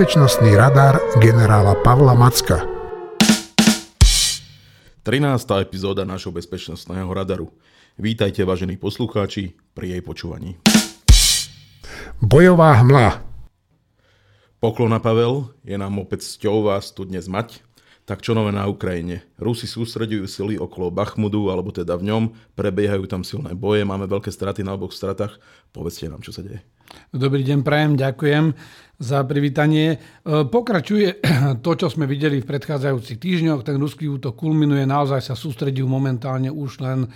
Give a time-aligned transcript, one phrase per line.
[0.00, 2.64] bezpečnostný radar generála Pavla Macka.
[5.04, 5.44] 13.
[5.60, 7.52] epizóda nášho bezpečnostného radaru.
[8.00, 10.56] Vítajte, vážení poslucháči, pri jej počúvaní.
[12.16, 13.20] Bojová hmla.
[14.56, 17.60] Poklona Pavel, je nám opäť cťou vás tu dnes mať.
[18.10, 19.22] Tak čo nové na Ukrajine?
[19.38, 22.22] Rusi sústredujú sily okolo Bachmudu, alebo teda v ňom,
[22.58, 25.38] prebiehajú tam silné boje, máme veľké straty na oboch stratách.
[25.70, 26.58] Povedzte nám, čo sa deje.
[27.14, 28.50] Dobrý deň, prajem, ďakujem
[28.98, 29.94] za privítanie.
[29.94, 29.98] E,
[30.42, 31.22] pokračuje
[31.64, 33.62] to, čo sme videli v predchádzajúcich týždňoch.
[33.62, 37.06] Ten ruský útok kulminuje, naozaj sa sústredí momentálne už len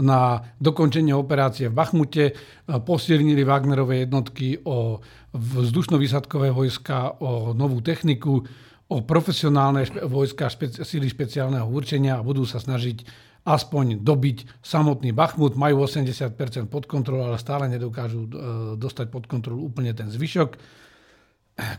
[0.00, 2.24] na dokončenie operácie v Bachmute.
[2.24, 2.34] E,
[2.80, 5.04] posilnili Wagnerové jednotky o
[5.36, 8.48] vzdušno-výsadkové vojska, o novú techniku,
[8.88, 13.04] o profesionálne vojska špeci- síly špeciálneho určenia a budú sa snažiť
[13.44, 15.56] aspoň dobiť samotný Bachmut.
[15.56, 18.30] Majú 80% pod kontrolou, ale stále nedokážu e,
[18.76, 20.56] dostať pod kontrolu úplne ten zvyšok.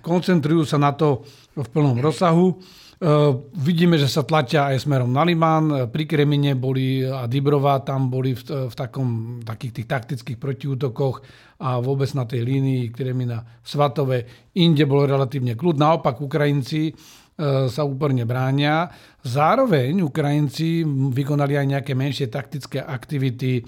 [0.01, 1.23] Koncentrujú sa na to
[1.55, 2.59] v plnom rozsahu.
[2.99, 5.87] Uh, vidíme, že sa tlačia aj smerom na Limán.
[5.87, 11.23] Pri Kremine boli a Dibrová tam boli v, v takom, takých tých taktických protiútokoch
[11.63, 14.51] a vôbec na tej línii Kremina Svatové.
[14.59, 15.79] Inde bolo relatívne kľud.
[15.79, 18.91] Naopak Ukrajinci uh, sa úporne bránia.
[19.23, 20.83] Zároveň Ukrajinci
[21.15, 23.63] vykonali aj nejaké menšie taktické aktivity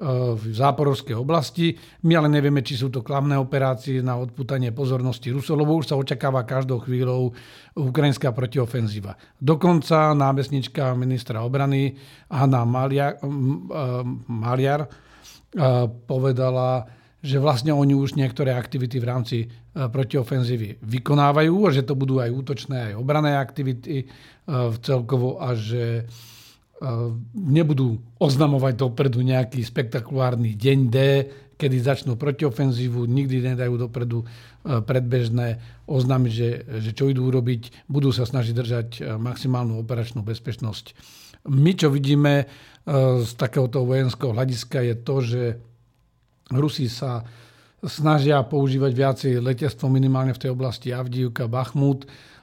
[0.00, 1.76] v záporovskej oblasti.
[2.08, 6.00] My ale nevieme, či sú to klamné operácie na odputanie pozornosti Rusov, lebo už sa
[6.00, 7.36] očakáva každou chvíľou
[7.76, 9.20] ukrajinská protiofenzíva.
[9.36, 12.00] Dokonca námestnička ministra obrany
[12.32, 13.20] Hanna Maliar,
[14.24, 14.88] Maliar
[16.08, 16.88] povedala,
[17.20, 19.38] že vlastne oni už niektoré aktivity v rámci
[19.76, 24.08] protiofenzívy vykonávajú a že to budú aj útočné, aj obrané aktivity
[24.48, 26.08] v celkovo a že
[27.36, 30.98] nebudú oznamovať dopredu nejaký spektakulárny deň D,
[31.60, 34.26] kedy začnú protiofenzívu, nikdy nedajú dopredu e,
[34.80, 40.96] predbežné oznámy, že, že čo idú urobiť, budú sa snažiť držať e, maximálnu operačnú bezpečnosť.
[41.52, 42.44] My, čo vidíme
[43.20, 45.42] z takéhoto vojenského hľadiska, je to, že
[46.52, 47.24] Rusi sa
[47.80, 52.39] snažia používať viacej letectvo minimálne v tej oblasti Avdivka, Bachmut, Eh,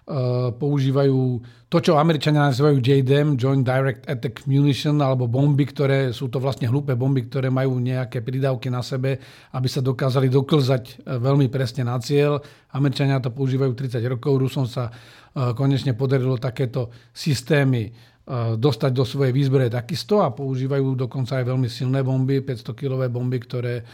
[0.56, 6.40] používajú to, čo Američania nazývajú JDM, Joint Direct Attack Munition, alebo bomby, ktoré sú to
[6.40, 9.20] vlastne hlúpe bomby, ktoré majú nejaké pridávky na sebe,
[9.52, 12.40] aby sa dokázali doklzať eh, veľmi presne na cieľ.
[12.72, 18.16] Američania to používajú 30 rokov, Rusom sa eh, konečne podarilo takéto systémy
[18.60, 23.88] dostať do svojej výzbroje takisto a používajú dokonca aj veľmi silné bomby, 500-kilové bomby, ktoré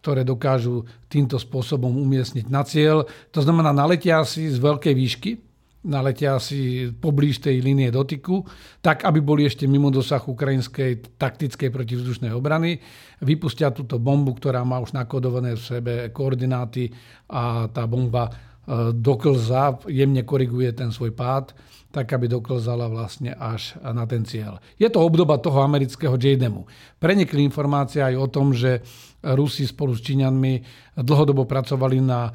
[0.00, 3.04] ktoré dokážu týmto spôsobom umiestniť na cieľ.
[3.36, 5.49] To znamená, naletia si z veľkej výšky,
[5.80, 8.44] naletia si poblíž tej línie dotyku,
[8.84, 12.80] tak aby boli ešte mimo dosah ukrajinskej taktickej protivzdušnej obrany.
[13.24, 16.92] Vypustia túto bombu, ktorá má už nakodované v sebe koordináty
[17.32, 18.32] a tá bomba e,
[18.92, 21.56] doklza, jemne koriguje ten svoj pád,
[21.90, 24.62] tak aby doklzala vlastne až na ten cieľ.
[24.78, 26.68] Je to obdoba toho amerického JDEMu.
[27.02, 28.84] Prenikli informácie aj o tom, že
[29.20, 30.52] Rusi spolu s Číňanmi
[30.96, 32.32] dlhodobo pracovali na e,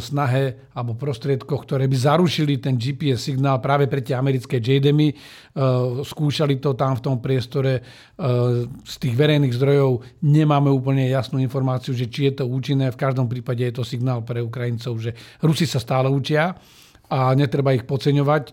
[0.00, 5.12] snahe alebo prostriedkoch, ktoré by zarušili ten GPS signál práve pre tie americké JDMy.
[5.12, 5.14] E,
[6.00, 7.72] skúšali to tam v tom priestore.
[7.76, 7.82] E,
[8.88, 12.88] z tých verejných zdrojov nemáme úplne jasnú informáciu, že či je to účinné.
[12.88, 15.12] V každom prípade je to signál pre Ukrajincov, že
[15.44, 16.56] Rusi sa stále učia
[17.08, 18.52] a netreba ich podceňovať.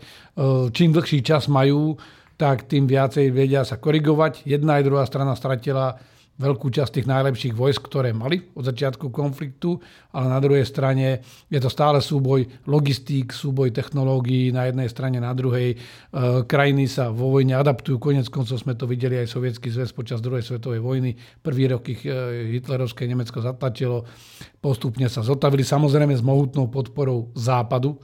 [0.72, 2.00] Čím dlhší čas majú,
[2.40, 4.48] tak tým viacej vedia sa korigovať.
[4.48, 6.00] Jedna aj druhá strana stratila
[6.36, 9.80] veľkú časť tých najlepších vojsk, ktoré mali od začiatku konfliktu,
[10.12, 15.32] ale na druhej strane je to stále súboj logistík, súboj technológií na jednej strane, na
[15.32, 15.76] druhej.
[15.76, 15.78] E,
[16.44, 20.44] krajiny sa vo vojne adaptujú, konec koncov sme to videli aj Sovietský zväz počas druhej
[20.44, 21.16] svetovej vojny.
[21.40, 22.12] Prvý rok ich e,
[22.60, 24.04] hitlerovské Nemecko zatlačilo,
[24.60, 28.00] postupne sa zotavili samozrejme s mohutnou podporou západu, e,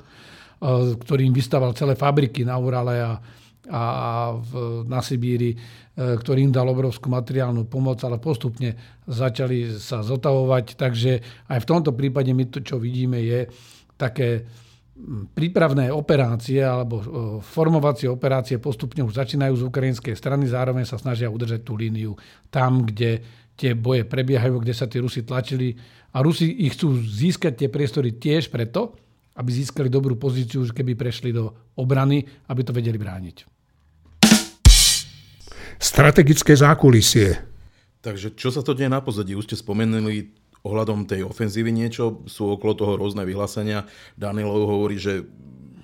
[1.03, 3.19] ktorý vystával celé fabriky na Urale a
[3.69, 3.83] a
[4.33, 5.57] v, na Sibíri, e,
[5.93, 8.73] ktorý im dal obrovskú materiálnu pomoc, ale postupne
[9.05, 10.65] začali sa zotavovať.
[10.73, 11.11] Takže
[11.45, 13.45] aj v tomto prípade my to, čo vidíme, je
[14.01, 14.49] také
[15.33, 17.05] prípravné operácie alebo e,
[17.41, 22.17] formovacie operácie postupne už začínajú z ukrajinskej strany, zároveň sa snažia udržať tú líniu
[22.53, 23.21] tam, kde
[23.57, 25.77] tie boje prebiehajú, kde sa tí Rusi tlačili.
[26.17, 28.97] A Rusi ich chcú získať tie priestory tiež preto,
[29.37, 33.61] aby získali dobrú pozíciu, keby prešli do obrany, aby to vedeli brániť
[35.81, 37.41] strategické zákulisie.
[38.05, 39.33] Takže čo sa to deje na pozadí?
[39.33, 40.29] Už ste spomenuli
[40.61, 43.89] ohľadom tej ofenzívy niečo, sú okolo toho rôzne vyhlásenia.
[44.13, 45.25] Danilov hovorí, že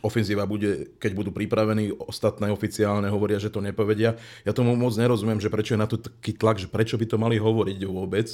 [0.06, 4.14] ofenzíva bude, keď budú pripravení, ostatné oficiálne hovoria, že to nepovedia.
[4.46, 7.18] Ja tomu moc nerozumiem, že prečo je na to taký tlak, že prečo by to
[7.18, 8.30] mali hovoriť vôbec,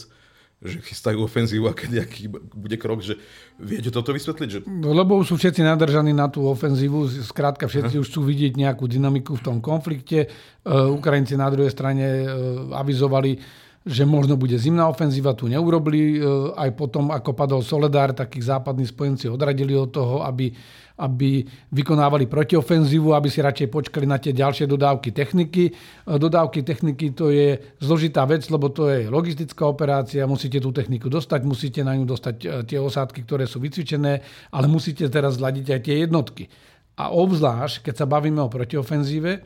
[0.64, 3.20] že chystajú ofenzívu a kedy aký bude krok, že
[3.60, 4.48] viete toto vysvetliť?
[4.48, 4.60] Že...
[4.82, 8.02] Lebo sú všetci nadržaní na tú ofenzívu, skrátka všetci Aha.
[8.02, 10.32] už chcú vidieť nejakú dynamiku v tom konflikte.
[10.68, 12.24] Ukrajinci na druhej strane
[12.72, 13.38] avizovali,
[13.84, 16.24] že možno bude zimná ofenzíva, tu neurobili.
[16.56, 20.56] Aj potom, ako padol Soledár, takých západní spojenci odradili od toho, aby
[20.94, 21.42] aby
[21.74, 25.74] vykonávali protiofenzívu, aby si radšej počkali na tie ďalšie dodávky techniky.
[26.06, 31.42] Dodávky techniky to je zložitá vec, lebo to je logistická operácia, musíte tú techniku dostať,
[31.50, 34.22] musíte na ňu dostať e, tie osádky, ktoré sú vycvičené,
[34.54, 36.46] ale musíte teraz zladiť aj tie jednotky.
[36.94, 39.42] A obzvlášť, keď sa bavíme o protiofenzíve,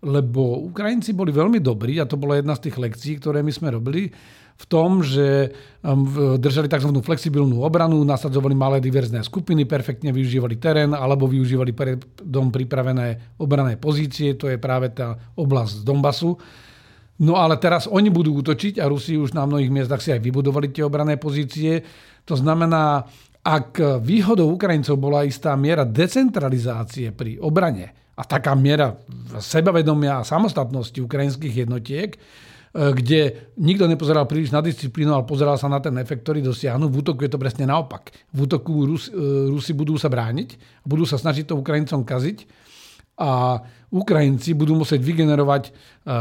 [0.00, 3.68] lebo Ukrajinci boli veľmi dobrí, a to bola jedna z tých lekcií, ktoré my sme
[3.76, 4.08] robili,
[4.60, 6.04] v tom, že um,
[6.36, 6.92] držali tzv.
[7.00, 14.36] flexibilnú obranu, nasadzovali malé diverzné skupiny, perfektne využívali terén alebo využívali predom pripravené obrané pozície.
[14.36, 16.36] To je práve tá oblasť z Donbasu.
[17.24, 20.68] No ale teraz oni budú útočiť a Rusi už na mnohých miestach si aj vybudovali
[20.72, 21.80] tie obrané pozície.
[22.28, 23.04] To znamená,
[23.40, 28.96] ak výhodou Ukrajincov bola istá miera decentralizácie pri obrane a taká miera
[29.38, 32.16] sebavedomia a samostatnosti ukrajinských jednotiek,
[32.70, 36.86] E, kde nikto nepozeral príliš na disciplínu, ale pozeral sa na ten efekt, ktorý dosiahnu.
[36.86, 38.14] V útoku je to presne naopak.
[38.30, 40.54] V útoku Rus, e, Rusi budú sa brániť,
[40.86, 42.46] budú sa snažiť to Ukrajincom kaziť
[43.18, 43.58] a
[43.90, 45.70] Ukrajinci budú musieť vygenerovať e,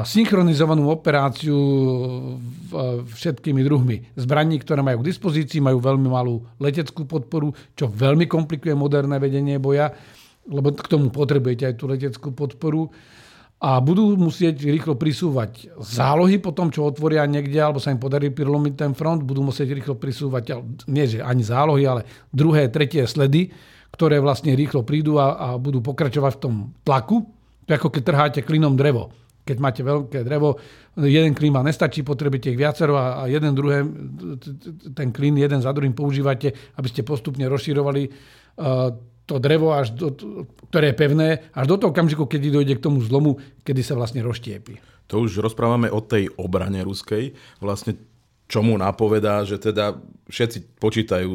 [0.09, 1.53] synchronizovanú operáciu
[3.13, 8.73] všetkými druhmi zbraní, ktoré majú k dispozícii, majú veľmi malú leteckú podporu, čo veľmi komplikuje
[8.73, 9.93] moderné vedenie boja,
[10.49, 12.89] lebo k tomu potrebujete aj tú leteckú podporu
[13.59, 18.31] a budú musieť rýchlo prisúvať zálohy po tom, čo otvoria niekde, alebo sa im podarí
[18.31, 23.51] prilomiť ten front, budú musieť rýchlo prisúvať, nie že ani zálohy, ale druhé, tretie sledy,
[23.91, 26.55] ktoré vlastne rýchlo prídu a, a budú pokračovať v tom
[26.87, 27.27] tlaku.
[27.67, 29.11] To ako keď trháte klinom drevo.
[29.43, 30.55] Keď máte veľké drevo,
[30.95, 33.83] jeden klín vám nestačí, potrebujete ich viacero a, jeden druhé,
[34.95, 38.07] ten klín jeden za druhým používate, aby ste postupne rozširovali
[39.29, 40.09] to drevo, až do,
[40.73, 44.25] ktoré je pevné, až do toho okamžiku, kedy dojde k tomu zlomu, kedy sa vlastne
[44.25, 45.05] rozštiepi.
[45.13, 47.37] To už rozprávame o tej obrane ruskej.
[47.61, 47.97] Vlastne
[48.49, 51.29] čomu napovedá, že teda všetci počítajú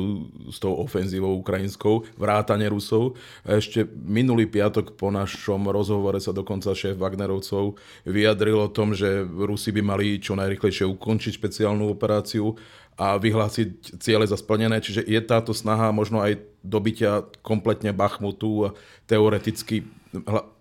[0.51, 3.15] s tou ofenzívou ukrajinskou, vrátane Rusov.
[3.47, 9.71] Ešte minulý piatok po našom rozhovore sa dokonca šéf Wagnerovcov vyjadril o tom, že Rusi
[9.75, 12.55] by mali čo najrychlejšie ukončiť špeciálnu operáciu
[12.95, 14.79] a vyhlásiť ciele za splnené.
[14.79, 18.75] Čiže je táto snaha možno aj dobytia kompletne Bachmutu a
[19.11, 19.83] teoreticky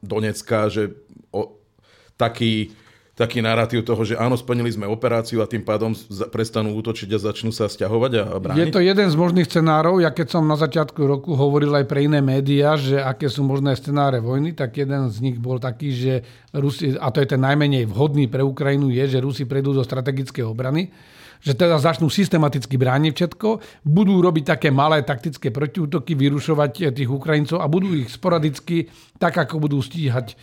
[0.01, 0.97] Donecka, že
[1.29, 1.61] o,
[2.17, 2.73] taký,
[3.13, 5.93] taký narratív toho, že áno, splnili sme operáciu a tým pádom
[6.33, 8.57] prestanú útočiť a začnú sa stiahovať a brániť?
[8.57, 10.01] Je to jeden z možných scenárov.
[10.01, 13.77] Ja keď som na začiatku roku hovoril aj pre iné médiá, že aké sú možné
[13.77, 16.13] scenáre vojny, tak jeden z nich bol taký, že
[16.49, 20.49] Rusi, a to je ten najmenej vhodný pre Ukrajinu, je, že Rusi prejdú do strategickej
[20.49, 20.89] obrany
[21.43, 23.49] že teda začnú systematicky brániť všetko,
[23.83, 28.87] budú robiť také malé taktické protiútoky, vyrušovať tých Ukrajincov a budú ich sporadicky,
[29.19, 30.35] tak ako budú stíhať e,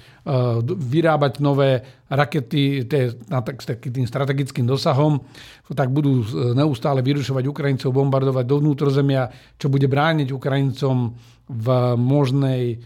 [0.76, 1.80] vyrábať nové
[2.12, 5.24] rakety s takým strategickým dosahom,
[5.72, 11.16] tak budú e, neustále vyrušovať Ukrajincov, bombardovať do vnútrozemia, čo bude brániť Ukrajincom
[11.48, 12.76] v možnej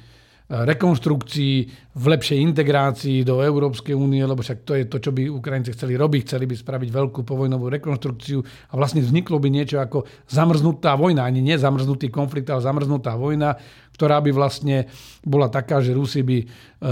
[0.45, 1.57] rekonstrukcii,
[1.97, 5.97] v lepšej integrácii do Európskej únie, lebo však to je to, čo by Ukrajinci chceli
[5.97, 6.29] robiť.
[6.29, 11.41] Chceli by spraviť veľkú povojnovú rekonstrukciu a vlastne vzniklo by niečo ako zamrznutá vojna, ani
[11.41, 11.57] nie
[12.13, 13.57] konflikt, ale zamrznutá vojna,
[13.97, 14.85] ktorá by vlastne
[15.25, 16.47] bola taká, že Rusi by e,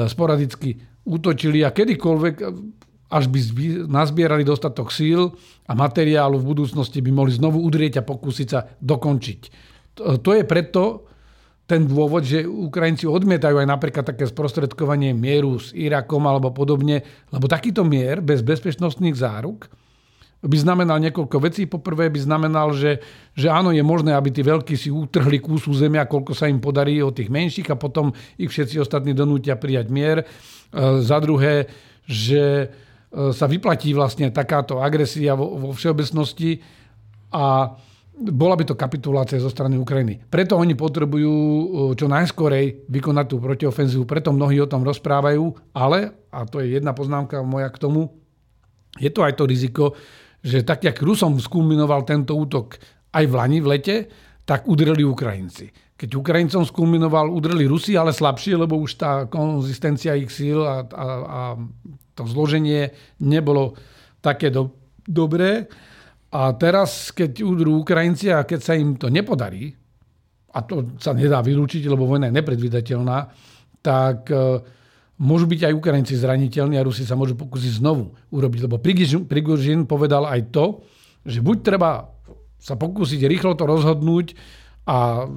[0.08, 2.36] sporadicky útočili a kedykoľvek
[3.12, 3.40] až by
[3.84, 5.28] nazbierali dostatok síl
[5.68, 9.40] a materiálu v budúcnosti by mohli znovu udrieť a pokúsiť sa dokončiť.
[10.00, 11.11] To je preto,
[11.66, 17.46] ten dôvod, že Ukrajinci odmietajú aj napríklad také sprostredkovanie mieru s Irakom alebo podobne, lebo
[17.46, 19.70] takýto mier bez bezpečnostných záruk
[20.42, 21.70] by znamenal niekoľko vecí.
[21.70, 22.98] Poprvé by znamenal, že,
[23.38, 26.98] že áno, je možné, aby tí veľkí si utrhli kúsu zemia, koľko sa im podarí
[26.98, 30.18] od tých menších a potom ich všetci ostatní donútia prijať mier.
[30.18, 30.24] E,
[30.98, 31.70] za druhé,
[32.10, 32.66] že e,
[33.30, 36.58] sa vyplatí vlastne takáto agresia vo, vo všeobecnosti
[37.30, 37.78] a
[38.12, 40.20] bola by to kapitulácia zo strany Ukrajiny.
[40.28, 41.64] Preto oni potrebujú uh,
[41.96, 46.92] čo najskorej vykonať tú protiofenzívu, preto mnohí o tom rozprávajú, ale, a to je jedna
[46.92, 48.12] poznámka moja k tomu,
[49.00, 49.84] je to aj to riziko,
[50.44, 52.76] že tak, jak Rusom skulminoval tento útok
[53.14, 53.96] aj v Lani v lete,
[54.42, 55.70] tak udreli Ukrajinci.
[55.94, 61.06] Keď Ukrajincom skulminoval, udreli Rusi, ale slabšie, lebo už tá konzistencia ich síl a, a,
[61.22, 61.40] a
[62.18, 62.90] to zloženie
[63.22, 63.78] nebolo
[64.18, 64.74] také do,
[65.06, 65.70] dobré.
[66.32, 69.76] A teraz, keď udrú Ukrajinci a keď sa im to nepodarí,
[70.52, 73.18] a to sa nedá vylúčiť, lebo vojna je nepredvydateľná,
[73.80, 74.60] tak e,
[75.20, 78.60] môžu byť aj Ukrajinci zraniteľní a Rusi sa môžu pokúsiť znovu urobiť.
[78.68, 78.76] Lebo
[79.28, 80.84] Prigožin povedal aj to,
[81.24, 82.12] že buď treba
[82.62, 84.38] sa pokúsiť rýchlo to rozhodnúť
[84.82, 85.30] a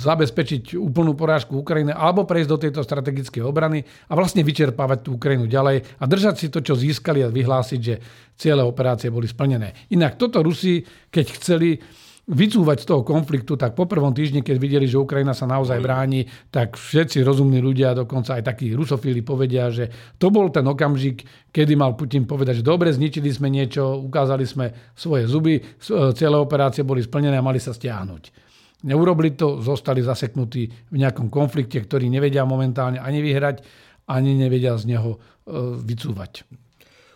[0.00, 5.46] zabezpečiť úplnú porážku Ukrajiny alebo prejsť do tejto strategickej obrany a vlastne vyčerpávať tú Ukrajinu
[5.46, 7.94] ďalej a držať si to, čo získali a vyhlásiť, že
[8.34, 9.92] ciele operácie boli splnené.
[9.94, 10.82] Inak toto Rusi,
[11.12, 11.78] keď chceli
[12.30, 16.26] vycúvať z toho konfliktu, tak po prvom týždni, keď videli, že Ukrajina sa naozaj bráni,
[16.50, 21.74] tak všetci rozumní ľudia, dokonca aj takí rusofíli povedia, že to bol ten okamžik, kedy
[21.74, 25.58] mal Putin povedať, že dobre, zničili sme niečo, ukázali sme svoje zuby,
[26.14, 28.49] celé operácie boli splnené a mali sa stiahnuť.
[28.86, 33.60] Neurobili to, zostali zaseknutí v nejakom konflikte, ktorý nevedia momentálne ani vyhrať,
[34.08, 35.18] ani nevedia z neho e,
[35.84, 36.48] vycúvať.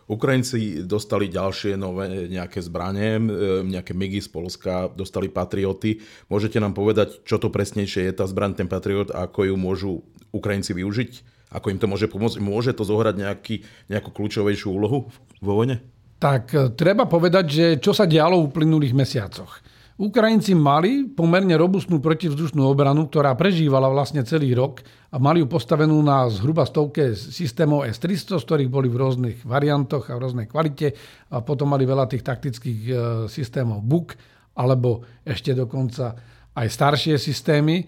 [0.05, 3.17] Ukrajinci dostali ďalšie nové nejaké zbranie,
[3.65, 5.97] nejaké MIGy z Polska, dostali Patrioty.
[6.29, 9.93] Môžete nám povedať, čo to presnejšie je tá zbraň, ten Patriot a ako ju môžu
[10.29, 11.11] Ukrajinci využiť?
[11.57, 12.43] Ako im to môže pomôcť?
[12.43, 13.55] Môže to zohrať nejaký,
[13.89, 15.09] nejakú kľúčovejšiu úlohu
[15.41, 15.81] vo vojne?
[16.21, 19.65] Tak e, treba povedať, že čo sa dialo v uplynulých mesiacoch.
[19.95, 24.83] Ukrajinci mali pomerne robustnú protivzdušnú obranu, ktorá prežívala vlastne celý rok
[25.15, 30.11] a mali ju postavenú na zhruba stovke systémov S-300, z ktorých boli v rôznych variantoch
[30.11, 30.99] a v rôznej kvalite
[31.31, 32.93] a potom mali veľa tých taktických e,
[33.31, 34.19] systémov BUK
[34.59, 36.19] alebo ešte dokonca
[36.59, 37.87] aj staršie systémy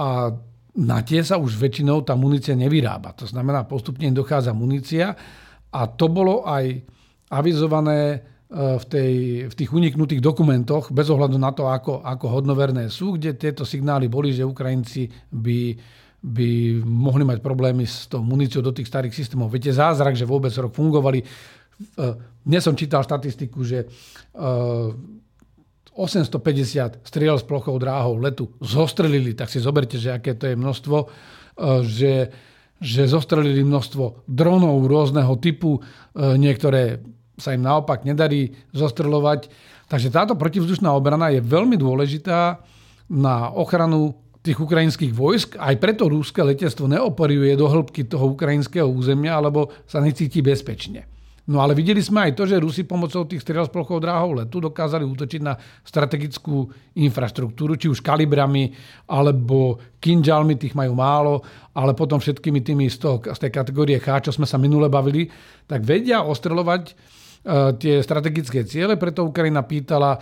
[0.00, 0.32] a
[0.74, 3.12] na tie sa už väčšinou tá munícia nevyrába.
[3.20, 5.12] To znamená, postupne dochádza munícia
[5.68, 6.80] a to bolo aj
[7.28, 9.14] avizované v, tej,
[9.50, 14.06] v tých uniknutých dokumentoch, bez ohľadu na to, ako, ako hodnoverné sú, kde tieto signály
[14.06, 15.74] boli, že Ukrajinci by,
[16.22, 19.50] by mohli mať problémy s tou muníciou do tých starých systémov.
[19.50, 21.18] Viete, zázrak, že vôbec rok fungovali.
[21.18, 21.26] E,
[22.46, 23.90] dnes som čítal štatistiku, že
[24.38, 30.54] 850 e, striel s plochou dráhou letu zostrelili, tak si zoberte, že aké to je
[30.54, 30.96] množstvo,
[31.82, 32.30] že,
[32.78, 35.82] že zostrelili množstvo dronov rôzneho typu,
[36.14, 37.02] niektoré
[37.44, 39.52] sa im naopak nedarí zostreľovať.
[39.84, 42.56] Takže táto protivzdušná obrana je veľmi dôležitá
[43.12, 45.60] na ochranu tých ukrajinských vojsk.
[45.60, 51.08] Aj preto rúske letectvo neoperuje do hĺbky toho ukrajinského územia, alebo sa necíti bezpečne.
[51.44, 54.64] No ale videli sme aj to, že Rusi pomocou tých strel s plochou dráhou letu
[54.64, 55.52] dokázali útočiť na
[55.84, 58.72] strategickú infraštruktúru, či už kalibrami,
[59.12, 61.44] alebo kinžalmi, tých majú málo,
[61.76, 65.28] ale potom všetkými tými z, toho, z tej kategórie H, čo sme sa minule bavili,
[65.68, 67.23] tak vedia ostreľovať E,
[67.76, 70.18] tie strategické ciele, preto Ukrajina pýtala e,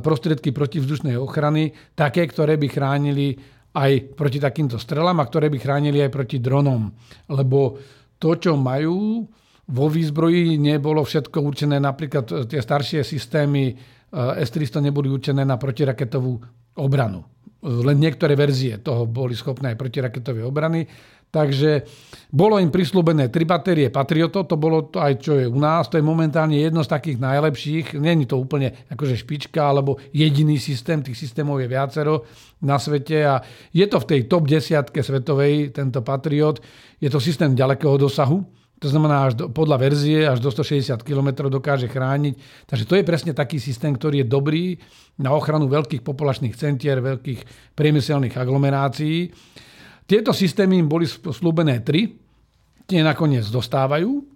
[0.00, 3.36] prostriedky protivzdušnej ochrany, také, ktoré by chránili
[3.76, 6.88] aj proti takýmto strelám a ktoré by chránili aj proti dronom.
[7.28, 7.76] Lebo
[8.16, 9.20] to, čo majú
[9.68, 13.74] vo výzbroji, nebolo všetko určené, napríklad tie staršie systémy e,
[14.40, 16.40] S-300 neboli určené na protiraketovú
[16.80, 17.20] obranu.
[17.62, 20.82] Len niektoré verzie toho boli schopné aj protiraketové obrany.
[21.32, 21.88] Takže
[22.28, 25.96] bolo im prislúbené tri batérie Patriotov, to bolo to aj čo je u nás, to
[25.96, 31.16] je momentálne jedno z takých najlepších, není to úplne akože špička alebo jediný systém, tých
[31.16, 32.28] systémov je viacero
[32.60, 33.40] na svete a
[33.72, 36.60] je to v tej top desiatke svetovej, tento Patriot,
[37.00, 38.44] je to systém ďalekého dosahu,
[38.76, 42.66] to znamená, až do, podľa verzie až do 160 km dokáže chrániť.
[42.66, 44.74] Takže to je presne taký systém, ktorý je dobrý
[45.22, 49.30] na ochranu veľkých populačných centier, veľkých priemyselných aglomerácií.
[50.06, 52.18] Tieto systémy im boli slúbené tri,
[52.86, 54.32] tie nakoniec dostávajú.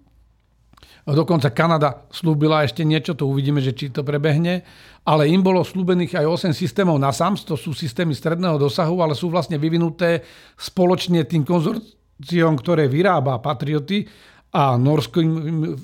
[1.07, 4.67] Dokonca Kanada slúbila ešte niečo, to uvidíme, že či to prebehne.
[5.07, 9.15] Ale im bolo slúbených aj 8 systémov na SAMS, to sú systémy stredného dosahu, ale
[9.15, 10.27] sú vlastne vyvinuté
[10.59, 14.03] spoločne tým konzorciom, ktoré vyrába Patrioty
[14.51, 15.23] a norskou,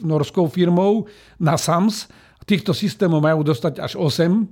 [0.02, 1.06] norskou firmou
[1.38, 2.10] na SAMS.
[2.42, 4.42] Týchto systémov majú dostať až 8 e,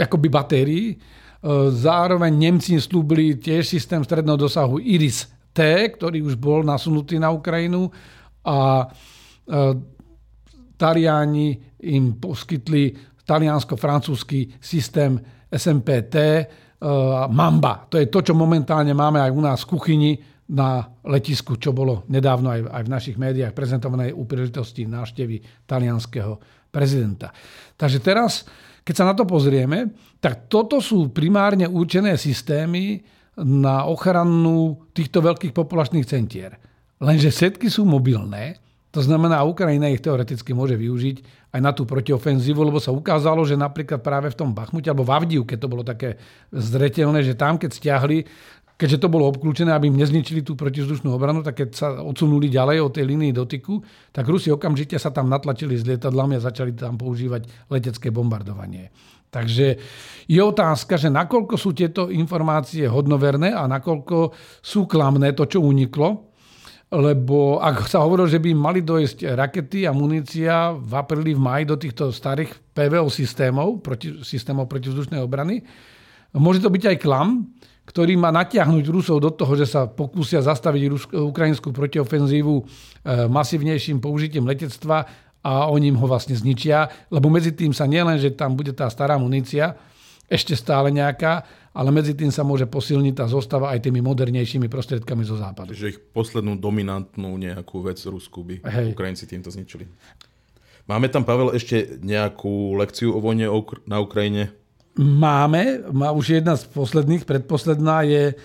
[0.00, 0.96] akoby batérií
[1.70, 5.58] zároveň Nemci slúbili tiež systém stredného dosahu IRIS-T,
[5.94, 7.86] ktorý už bol nasunutý na Ukrajinu
[8.42, 8.86] a e,
[10.78, 11.54] Taliani
[11.86, 16.42] im poskytli taliansko-francúzsky systém SMPT e,
[17.30, 17.86] Mamba.
[17.86, 20.12] To je to, čo momentálne máme aj u nás v kuchyni
[20.48, 26.34] na letisku, čo bolo nedávno aj, aj v našich médiách prezentované u príležitosti návštevy talianského
[26.72, 27.30] prezidenta.
[27.78, 28.42] Takže teraz
[28.88, 33.02] keď sa na to pozrieme, tak toto sú primárne určené systémy
[33.38, 36.58] na ochranu týchto veľkých populačných centier.
[36.98, 38.58] Lenže všetky sú mobilné,
[38.88, 41.16] to znamená, Ukrajina ich teoreticky môže využiť
[41.52, 45.12] aj na tú protiofenzívu, lebo sa ukázalo, že napríklad práve v tom Bachmute alebo v
[45.12, 46.16] Avdivke to bolo také
[46.50, 48.24] zretelné, že tam, keď stiahli
[48.78, 52.78] keďže to bolo obklúčené, aby im nezničili tú protizdušnú obranu, tak keď sa odsunuli ďalej
[52.78, 53.82] od tej línii dotyku,
[54.14, 58.94] tak Rusi okamžite sa tam natlačili s lietadlami a začali tam používať letecké bombardovanie.
[59.28, 59.66] Takže
[60.24, 64.32] je otázka, že nakoľko sú tieto informácie hodnoverné a nakoľko
[64.62, 66.30] sú klamné to, čo uniklo.
[66.88, 71.64] lebo ak sa hovorilo, že by mali dojsť rakety a munícia v apríli, v maji
[71.68, 75.60] do týchto starých PVO systémov, proti, systémov protivzdušnej obrany,
[76.32, 77.52] môže to byť aj klam,
[77.88, 82.62] ktorý má natiahnuť Rusov do toho, že sa pokúsia zastaviť Rus- ukrajinskú protiofenzívu e,
[83.32, 85.08] masívnejším použitím letectva
[85.40, 89.16] a oni ho vlastne zničia, lebo medzi tým sa nielen, že tam bude tá stará
[89.16, 89.72] munícia,
[90.28, 91.40] ešte stále nejaká,
[91.72, 95.72] ale medzi tým sa môže posilniť tá zostava aj tými modernejšími prostriedkami zo západu.
[95.72, 98.92] Takže ich poslednú dominantnú nejakú vec Rusku by Hej.
[98.92, 99.88] Ukrajinci týmto zničili.
[100.84, 103.48] Máme tam, Pavel, ešte nejakú lekciu o vojne
[103.88, 104.52] na Ukrajine?
[104.96, 108.38] Máme, má už jedna z posledných, predposledná je uh,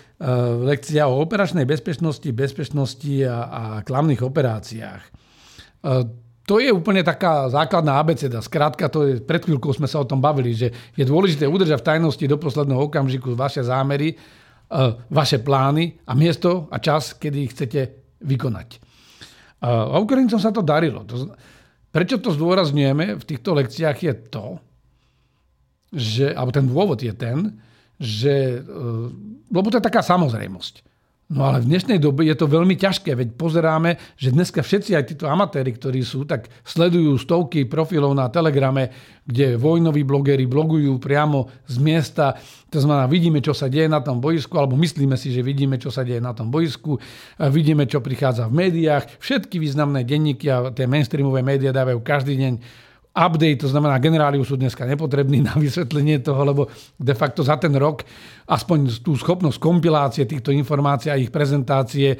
[0.61, 5.01] lekcia o operačnej bezpečnosti, bezpečnosti a, a klamných operáciách.
[5.81, 6.05] Uh,
[6.43, 8.43] to je úplne taká základná abeceda.
[8.43, 11.87] Skrátka, to je, pred chvíľkou sme sa o tom bavili, že je dôležité udržať v
[11.87, 14.15] tajnosti do posledného okamžiku vaše zámery, e,
[15.07, 17.81] vaše plány a miesto a čas, kedy ich chcete
[18.27, 18.69] vykonať.
[18.75, 18.77] E,
[19.63, 21.07] a Ukrajincom sa to darilo.
[21.95, 24.59] Prečo to zdôrazňujeme v týchto lekciách je to,
[25.93, 27.53] že, alebo ten dôvod je ten,
[28.01, 28.79] že, e,
[29.53, 30.83] lebo to je taká samozrejmosť.
[31.33, 35.03] No ale v dnešnej dobe je to veľmi ťažké, veď pozeráme, že dneska všetci aj
[35.07, 38.91] títo amatéri, ktorí sú, tak sledujú stovky profilov na Telegrame,
[39.25, 42.37] kde vojnoví blogeri blogujú priamo z miesta.
[42.69, 45.89] To znamená, vidíme, čo sa deje na tom boisku, alebo myslíme si, že vidíme, čo
[45.89, 46.99] sa deje na tom boisku,
[47.49, 49.17] vidíme, čo prichádza v médiách.
[49.17, 52.53] Všetky významné denníky a tie mainstreamové médiá dávajú každý deň
[53.13, 56.61] update, to znamená, generáli sú dneska nepotrební na vysvetlenie toho, lebo
[56.97, 58.01] de facto za ten rok
[58.49, 62.17] aspoň tú schopnosť kompilácie týchto informácií a ich prezentácie e,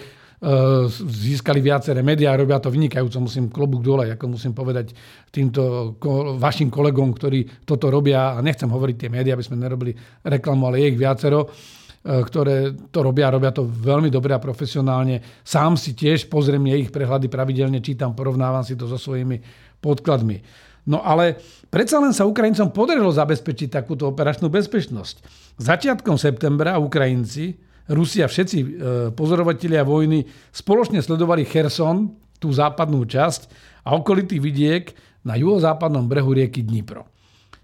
[1.09, 4.93] získali viaceré médiá, robia to vynikajúco, musím klobúk dole, ako musím povedať
[5.33, 5.97] týmto
[6.37, 10.85] vašim kolegom, ktorí toto robia, a nechcem hovoriť tie médiá, aby sme nerobili reklamu, ale
[10.85, 15.41] je ich viacero, e, ktoré to robia, robia to veľmi dobre a profesionálne.
[15.41, 19.41] Sám si tiež pozriem ich prehľady pravidelne, čítam, porovnávam si to so svojimi
[19.81, 20.69] podkladmi.
[20.83, 21.39] No ale
[21.71, 25.15] predsa len sa Ukrajincom podarilo zabezpečiť takúto operačnú bezpečnosť.
[25.59, 27.55] Začiatkom septembra Ukrajinci,
[27.91, 28.67] Rusia, všetci e,
[29.15, 33.41] pozorovatelia vojny spoločne sledovali Cherson, tú západnú časť
[33.87, 34.91] a okolitý vidiek
[35.23, 37.07] na juhozápadnom brehu rieky Dnipro.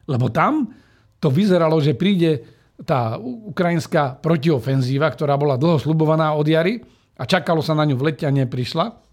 [0.07, 0.71] Lebo tam
[1.19, 2.39] to vyzeralo, že príde
[2.87, 6.79] tá ukrajinská protiofenzíva, ktorá bola dlho slubovaná od jary
[7.19, 9.08] a čakalo sa na ňu v lete a neprišla.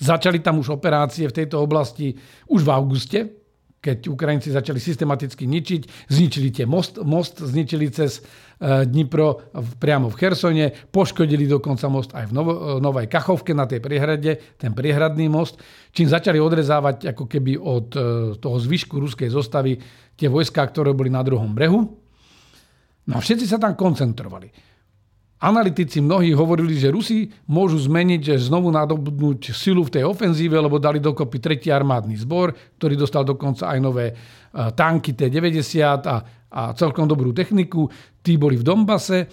[0.00, 2.16] Začali tam už operácie v tejto oblasti
[2.48, 3.20] už v auguste,
[3.80, 6.12] keď Ukrajinci začali systematicky ničiť.
[6.12, 9.40] Zničili tie most, most zničili cez e, Dnipro
[9.80, 12.40] priamo v Chersone, poškodili dokonca most aj v e,
[12.80, 15.64] Novej Kachovke na tej priehrade, ten priehradný most,
[15.96, 18.00] čím začali odrezávať ako keby od e,
[18.36, 19.80] toho zvyšku ruskej zostavy
[20.12, 21.80] tie vojska, ktoré boli na druhom brehu.
[23.08, 24.69] No a všetci sa tam koncentrovali.
[25.40, 30.76] Analytici mnohí hovorili, že Rusi môžu zmeniť, že znovu nadobudnúť silu v tej ofenzíve, lebo
[30.76, 34.14] dali dokopy tretí armádny zbor, ktorý dostal dokonca aj nové e,
[34.52, 36.16] tanky T-90 a,
[36.52, 37.88] a celkom dobrú techniku.
[38.20, 39.18] Tí boli v Dombase.
[39.24, 39.26] E,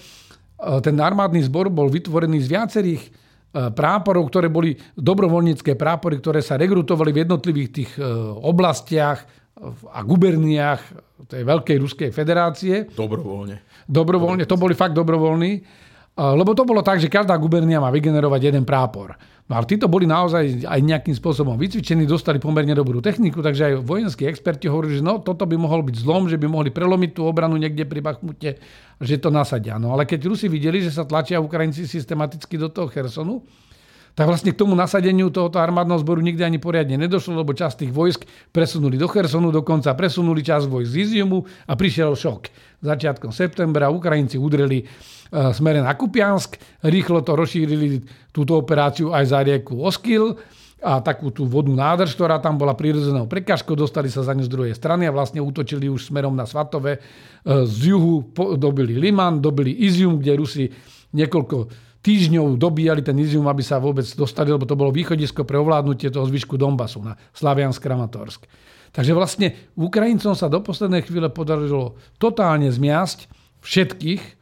[0.79, 3.09] ten armádny zbor bol vytvorený z viacerých e,
[3.75, 7.91] práporov, ktoré boli dobrovoľnícke prápory, ktoré sa rekrutovali v jednotlivých tých
[8.47, 9.27] oblastiach
[9.91, 10.81] a guberniách
[11.27, 12.87] tej Veľkej Ruskej federácie.
[12.95, 13.83] Dobrovoľne.
[13.91, 15.83] Dobrovoľne, to boli fakt dobrovoľní.
[16.17, 19.13] Lebo to bolo tak, že každá gubernia má vygenerovať jeden prápor.
[19.47, 23.73] No ale títo boli naozaj aj nejakým spôsobom vycvičení, dostali pomerne dobrú techniku, takže aj
[23.85, 27.23] vojenskí experti hovorili, že no, toto by mohol byť zlom, že by mohli prelomiť tú
[27.23, 28.59] obranu niekde pri Bachmute,
[28.99, 29.79] že to nasadia.
[29.79, 33.45] No ale keď Rusi videli, že sa tlačia Ukrajinci systematicky do toho Chersonu,
[34.17, 37.93] tak vlastne k tomu nasadeniu tohoto armádneho zboru nikdy ani poriadne nedošlo, lebo časť tých
[37.93, 42.49] vojsk presunuli do Chersonu, dokonca presunuli časť vojsk z Iziumu a prišiel šok.
[42.81, 44.81] Začiatkom septembra Ukrajinci udreli
[45.27, 46.55] E, smere na Kupiansk.
[46.87, 50.39] Rýchlo to rozšírili túto operáciu aj za rieku Oskil
[50.77, 54.51] a takú tú vodnú nádrž, ktorá tam bola prirodzenou prekažkou, dostali sa za ňu z
[54.53, 56.97] druhej strany a vlastne útočili už smerom na Svatové.
[56.97, 56.99] E,
[57.67, 60.65] z juhu dobili Liman, dobili Izium, kde Rusi
[61.11, 66.11] niekoľko týždňov dobíjali ten Izium, aby sa vôbec dostali, lebo to bolo východisko pre ovládnutie
[66.13, 68.45] toho zvyšku Donbasu na Slaviansk Kramatorsk.
[68.95, 73.29] Takže vlastne Ukrajincom sa do poslednej chvíle podarilo totálne zmiasť
[73.61, 74.37] všetkých,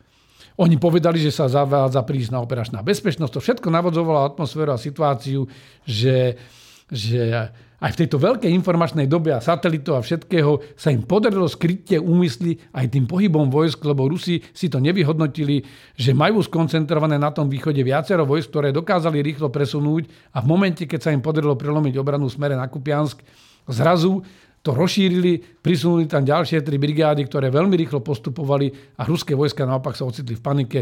[0.55, 3.33] oni povedali, že sa zavádza prísna operačná bezpečnosť.
[3.35, 5.51] To všetko navodzovalo atmosféru a situáciu,
[5.83, 6.39] že,
[6.87, 7.51] že
[7.83, 11.99] aj v tejto veľkej informačnej dobe a satelitov a všetkého sa im podarilo skryť tie
[11.99, 15.59] úmysly aj tým pohybom vojsk, lebo Rusi si to nevyhodnotili,
[15.99, 20.88] že majú skoncentrované na tom východe viacero vojsk, ktoré dokázali rýchlo presunúť a v momente,
[20.88, 23.19] keď sa im podarilo prelomiť obranu smere na Kupiansk,
[23.67, 24.23] zrazu
[24.65, 29.93] to rozšírili, prisunuli tam ďalšie tri brigády, ktoré veľmi rýchlo postupovali a ruské vojska naopak
[29.93, 30.79] sa ocitli v panike.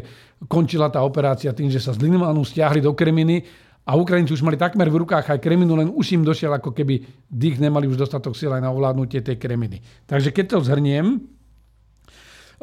[0.48, 3.44] Končila tá operácia tým, že sa z Limanu stiahli do Kreminy
[3.84, 7.04] a Ukrajinci už mali takmer v rukách aj kreminu, len už im došiel ako keby
[7.28, 9.84] dých, nemali už dostatok síl aj na ovládnutie tej kreminy.
[10.08, 11.18] Takže keď to zhrniem, e,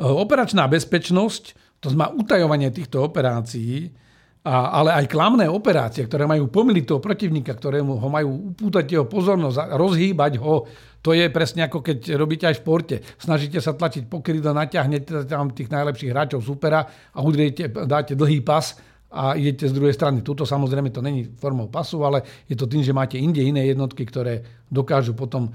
[0.01, 1.45] operačná bezpečnosť,
[1.85, 3.93] to znamená utajovanie týchto operácií,
[4.41, 9.05] a, ale aj klamné operácie, ktoré majú pomiliť toho protivníka, ktorému ho majú upútať jeho
[9.05, 10.65] pozornosť a rozhýbať ho,
[11.05, 12.97] to je presne ako keď robíte aj v športe.
[13.21, 18.81] Snažíte sa tlačiť pokrydlo, natiahnete tam tých najlepších hráčov supera a udriete, dáte dlhý pas
[19.11, 20.23] a idete z druhej strany.
[20.23, 24.07] Tuto samozrejme to není formou pasu, ale je to tým, že máte inde iné jednotky,
[24.07, 25.51] ktoré dokážu potom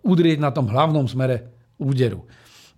[0.00, 2.24] udrieť na tom hlavnom smere úderu.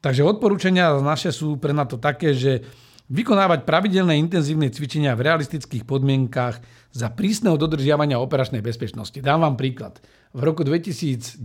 [0.02, 2.62] Takže odporúčania naše sú pre na to také, že
[3.06, 6.58] vykonávať pravidelné intenzívne cvičenia v realistických podmienkách
[6.90, 9.18] za prísneho dodržiavania operačnej bezpečnosti.
[9.22, 10.02] Dám vám príklad.
[10.34, 11.42] V roku 2010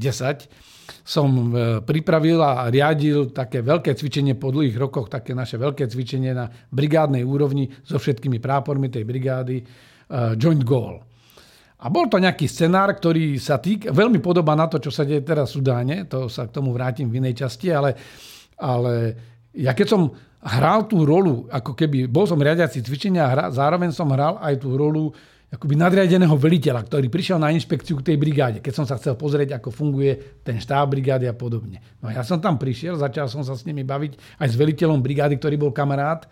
[1.06, 6.32] som e, pripravil a riadil také veľké cvičenie po dlhých rokoch, také naše veľké cvičenie
[6.36, 9.64] na brigádnej úrovni so všetkými prápormi tej brigády e,
[10.38, 11.00] Joint Goal.
[11.82, 15.26] A bol to nejaký scenár, ktorý sa týka, veľmi podobá na to, čo sa deje
[15.26, 17.98] teraz v Sudáne, to sa k tomu vrátim v inej časti, ale,
[18.62, 18.94] ale
[19.58, 24.10] ja keď som hral tú rolu, ako keby bol som riadiaci cvičenia a zároveň som
[24.14, 25.10] hral aj tú rolu
[25.52, 29.60] akoby nadriadeného veliteľa, ktorý prišiel na inšpekciu k tej brigáde, keď som sa chcel pozrieť,
[29.60, 31.84] ako funguje ten štáb brigády a podobne.
[32.00, 35.36] No ja som tam prišiel, začal som sa s nimi baviť aj s veliteľom brigády,
[35.36, 36.24] ktorý bol kamarát.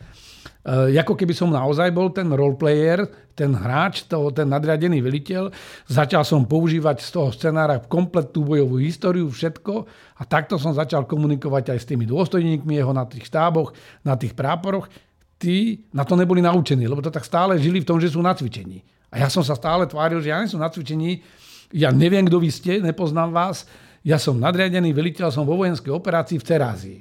[0.64, 3.04] E, ako keby som naozaj bol ten roleplayer,
[3.36, 5.52] ten hráč, to, ten nadriadený veliteľ.
[5.92, 9.84] Začal som používať z toho scenára kompletnú bojovú históriu, všetko.
[10.16, 13.76] A takto som začal komunikovať aj s tými dôstojníkmi jeho na tých štáboch,
[14.08, 14.88] na tých práporoch.
[15.36, 18.32] Tí na to neboli naučení, lebo to tak stále žili v tom, že sú na
[18.32, 18.99] cvičení.
[19.10, 21.26] A ja som sa stále tváril, že ja nie som na cvičení,
[21.74, 23.66] ja neviem, kto vy ste, nepoznám vás,
[24.02, 27.00] ja som nadriadený veliteľ, som vo vojenskej operácii v Cerázii.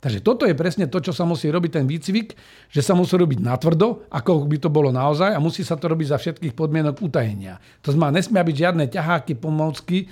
[0.00, 2.32] Takže toto je presne to, čo sa musí robiť ten výcvik,
[2.72, 6.16] že sa musí robiť natvrdo, ako by to bolo naozaj a musí sa to robiť
[6.16, 7.60] za všetkých podmienok utajenia.
[7.84, 10.08] To znamená, nesmia byť žiadne ťaháky, pomocky,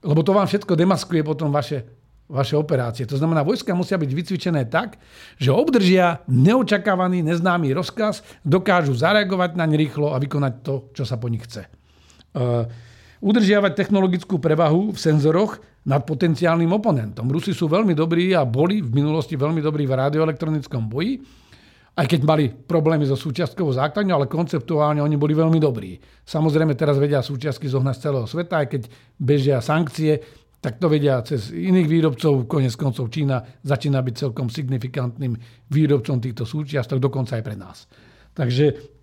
[0.00, 1.84] lebo to vám všetko demaskuje potom vaše
[2.26, 3.06] vaše operácie.
[3.06, 4.98] To znamená, vojska musia byť vycvičené tak,
[5.38, 11.16] že obdržia neočakávaný, neznámy rozkaz, dokážu zareagovať na ne rýchlo a vykonať to, čo sa
[11.16, 11.70] po nich chce.
[12.36, 12.66] Uh,
[13.22, 17.30] udržiavať technologickú prevahu v senzoroch nad potenciálnym oponentom.
[17.30, 21.22] Rusi sú veľmi dobrí a boli v minulosti veľmi dobrí v radioelektronickom boji,
[21.96, 25.96] aj keď mali problémy so súčiastkovou základňou, ale konceptuálne oni boli veľmi dobrí.
[26.28, 28.82] Samozrejme teraz vedia súčiastky zohnať z celého sveta, aj keď
[29.16, 30.20] bežia sankcie,
[30.60, 32.48] tak to vedia cez iných výrobcov.
[32.50, 35.36] Konec koncov Čína začína byť celkom signifikantným
[35.70, 37.86] výrobcom týchto súčiastok, dokonca aj pre nás.
[38.36, 38.96] Takže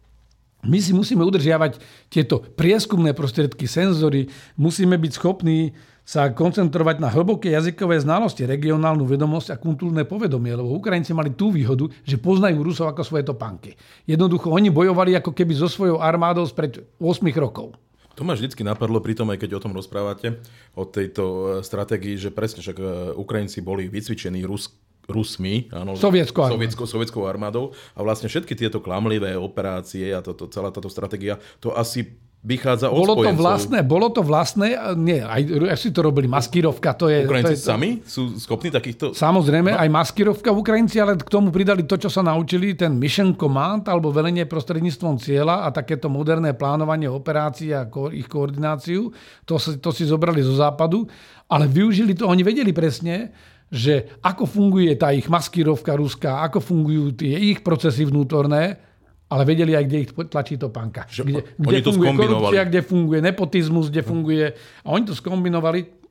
[0.64, 7.56] my si musíme udržiavať tieto prieskumné prostriedky, senzory, musíme byť schopní sa koncentrovať na hlboké
[7.56, 12.92] jazykové znalosti, regionálnu vedomosť a kultúrne povedomie, lebo Ukrajinci mali tú výhodu, že poznajú Rusov
[12.92, 13.80] ako svoje topánky.
[14.04, 17.80] Jednoducho oni bojovali ako keby so svojou armádou spred 8 rokov.
[18.14, 20.38] To ma vždy napadlo pri tom, aj keď o tom rozprávate,
[20.78, 22.86] o tejto e, stratégii, že presne však e,
[23.18, 24.70] Ukrajinci boli vycvičení Rus,
[25.10, 27.76] Rusmi, áno, sovietskou, sovietskou, sovietskou armádou.
[27.98, 33.08] A vlastne všetky tieto klamlivé operácie a toto, celá táto stratégia, to asi vychádza od
[33.08, 33.40] bolo spojencov.
[33.40, 34.68] to vlastné, bolo to vlastné,
[35.00, 37.24] nie, aj, aj si to robili, maskírovka, to je...
[37.24, 39.16] Ukrajinci to je, sami sú schopní takýchto...
[39.16, 39.80] Samozrejme, no.
[39.80, 44.12] aj maskírovka Ukrajinci, ale k tomu pridali to, čo sa naučili, ten mission command, alebo
[44.12, 49.08] velenie prostredníctvom cieľa a takéto moderné plánovanie operácií a ko, ich koordináciu,
[49.48, 51.08] to, to si zobrali zo západu,
[51.48, 53.32] ale využili to, oni vedeli presne,
[53.72, 58.93] že ako funguje tá ich maskírovka ruská, ako fungujú tie ich procesy vnútorné,
[59.34, 61.10] ale vedeli aj, kde ich tlačí to panka.
[61.10, 64.46] Že kde, kde to funguje korupcia, kde funguje nepotizmus, kde funguje...
[64.86, 66.04] A oni to skombinovali,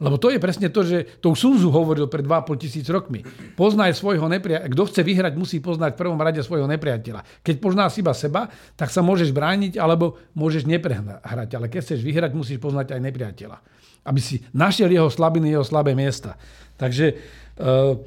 [0.00, 3.20] lebo to je presne to, že to už Sunzu hovoril pred 2,5 tisíc rokmi.
[3.52, 4.72] Poznaj svojho nepriateľa.
[4.72, 7.44] Kto chce vyhrať, musí poznať v prvom rade svojho nepriateľa.
[7.44, 8.48] Keď poznáš iba seba,
[8.80, 11.52] tak sa môžeš brániť alebo môžeš neprehrať.
[11.52, 13.58] Ale keď chceš vyhrať, musíš poznať aj nepriateľa.
[14.08, 16.40] Aby si našiel jeho slabiny, jeho slabé miesta.
[16.80, 17.06] Takže
[17.60, 18.00] uh,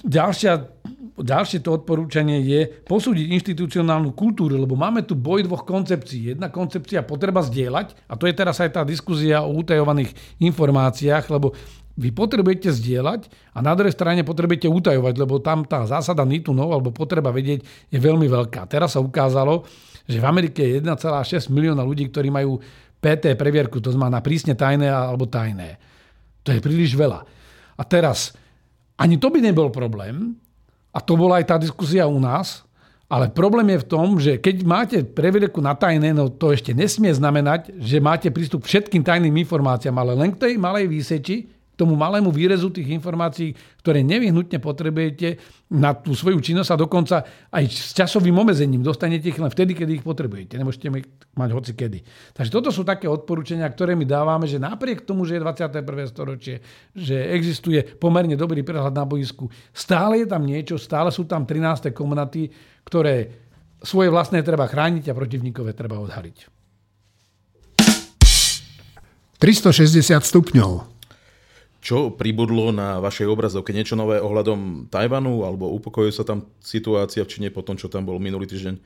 [0.00, 0.79] ďalšia
[1.22, 6.34] ďalšie to odporúčanie je posúdiť inštitucionálnu kultúru, lebo máme tu boj dvoch koncepcií.
[6.34, 11.54] Jedna koncepcia potreba zdieľať, a to je teraz aj tá diskusia o utajovaných informáciách, lebo
[12.00, 16.94] vy potrebujete zdieľať a na druhej strane potrebujete utajovať, lebo tam tá zásada nitunov alebo
[16.94, 17.60] potreba vedieť
[17.92, 18.64] je veľmi veľká.
[18.70, 19.68] Teraz sa ukázalo,
[20.08, 22.56] že v Amerike je 1,6 milióna ľudí, ktorí majú
[23.00, 25.76] PT previerku, to znamená prísne tajné alebo tajné.
[26.44, 27.20] To je príliš veľa.
[27.76, 28.32] A teraz,
[28.96, 30.40] ani to by nebol problém,
[30.90, 32.66] a to bola aj tá diskusia u nás.
[33.10, 37.10] Ale problém je v tom, že keď máte previedeku na tajné, no to ešte nesmie
[37.10, 41.96] znamenať, že máte prístup k všetkým tajným informáciám, ale len k tej malej výseči, tomu
[41.96, 45.40] malému výrezu tých informácií, ktoré nevyhnutne potrebujete
[45.72, 47.16] na tú svoju činnosť a dokonca
[47.48, 50.60] aj s časovým obmedzením dostanete ich len vtedy, kedy ich potrebujete.
[50.60, 50.92] Nemôžete
[51.32, 52.04] mať hoci kedy.
[52.36, 56.12] Takže toto sú také odporúčania, ktoré my dávame, že napriek tomu, že je 21.
[56.12, 56.60] storočie,
[56.92, 61.96] že existuje pomerne dobrý prehľad na boisku, stále je tam niečo, stále sú tam 13.
[61.96, 62.52] komunaty,
[62.84, 63.48] ktoré
[63.80, 66.60] svoje vlastné treba chrániť a protivníkové treba odhaliť.
[69.40, 70.99] 360 stupňov.
[71.80, 73.72] Čo pribudlo na vašej obrazovke?
[73.72, 75.48] Niečo nové ohľadom Tajvanu?
[75.48, 78.76] Alebo upokojuje sa tam situácia v Číne po tom, čo tam bol minulý týždeň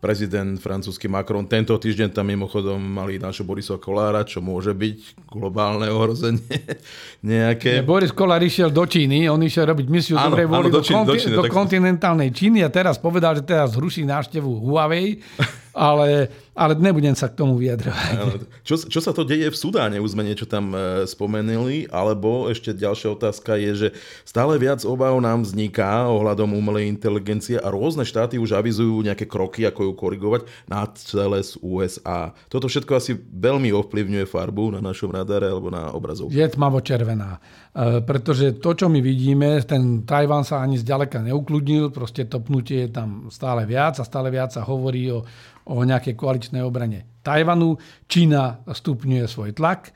[0.00, 1.44] prezident francúzsky Macron.
[1.44, 6.40] Tento týždeň tam mimochodom mali nášho Borisa Kolára, čo môže byť globálne ohrozenie
[7.20, 7.84] nejaké.
[7.84, 11.04] Boris Kolár išiel do Číny, on išiel robiť misiu áno, dobrej vôli do, Číny, do,
[11.04, 15.20] konti- do, Číny, do kontinentálnej Číny a teraz povedal, že teraz zruší návštevu Huawei
[15.80, 18.44] ale, ale nebudem sa k tomu vyjadrovať.
[18.60, 19.96] Čo, čo sa to deje v Sudáne?
[19.96, 23.88] Už sme niečo tam e, spomenuli, alebo ešte ďalšia otázka je, že
[24.28, 29.64] stále viac obav nám vzniká ohľadom umelej inteligencie a rôzne štáty už avizujú nejaké kroky,
[29.64, 32.36] ako ju korigovať na celé z USA.
[32.52, 36.36] Toto všetko asi veľmi ovplyvňuje farbu na našom radare alebo na obrazovke.
[36.36, 37.40] Je tmavo-červená.
[37.72, 42.90] E, pretože to, čo my vidíme, ten Tajván sa ani zďaleka neukludnil, proste topnutie je
[42.92, 45.22] tam stále viac a stále viac sa hovorí o,
[45.69, 47.78] o nejakej koaličnej obrane Tajvanu.
[48.10, 49.94] Čína stupňuje svoj tlak,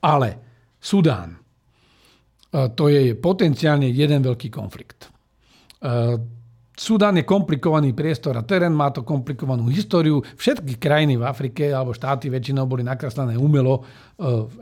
[0.00, 0.28] ale
[0.80, 1.38] Sudán, e,
[2.72, 5.12] to je potenciálne jeden veľký konflikt.
[5.78, 6.38] E,
[6.80, 10.24] Sudán je komplikovaný priestor a terén, má to komplikovanú históriu.
[10.24, 13.84] Všetky krajiny v Afrike alebo štáty väčšinou boli nakreslené umelo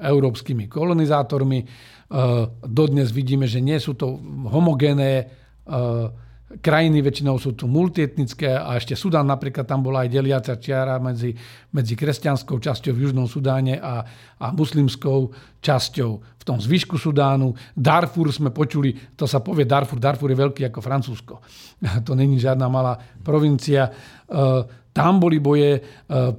[0.02, 1.62] európskymi kolonizátormi
[2.64, 4.16] dodnes vidíme, že nie sú to
[4.48, 5.28] homogénne
[6.48, 11.36] krajiny, väčšinou sú tu multietnické a ešte Sudán napríklad, tam bola aj deliaca čiara medzi,
[11.76, 14.00] medzi kresťanskou časťou v Južnom Sudáne a,
[14.40, 17.52] a muslimskou časťou v tom zvyšku Sudánu.
[17.76, 21.34] Darfur sme počuli, to sa povie Darfur, Darfur je veľký ako Francúzsko.
[22.08, 23.92] To není žiadna malá provincia.
[24.26, 25.78] Eh, tam boli boje,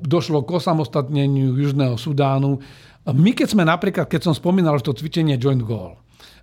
[0.03, 2.59] došlo k osamostatneniu Južného Sudánu
[3.07, 5.97] my keď sme napríklad, keď som spomínal to cvičenie Joint Goal,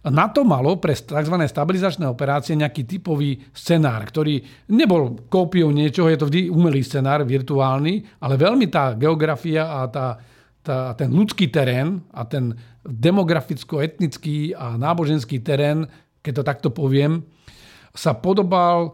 [0.07, 1.35] na to malo pre tzv.
[1.35, 4.39] stabilizačné operácie nejaký typový scenár, ktorý
[4.71, 10.17] nebol kópiou niečoho, je to vždy umelý scenár, virtuálny, ale veľmi tá geografia a tá,
[10.63, 12.55] tá, ten ľudský terén a ten
[12.87, 15.91] demograficko-etnický a náboženský terén,
[16.23, 17.27] keď to takto poviem,
[17.91, 18.91] sa podobal e,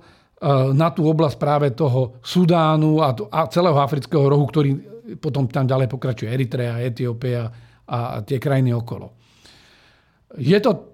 [0.73, 4.71] na tú oblasť práve toho Sudánu a, a celého afrického rohu, ktorý
[5.21, 7.51] potom tam ďalej pokračuje Eritrea, Etiópia
[7.85, 9.13] a tie krajiny okolo.
[10.41, 10.92] Je to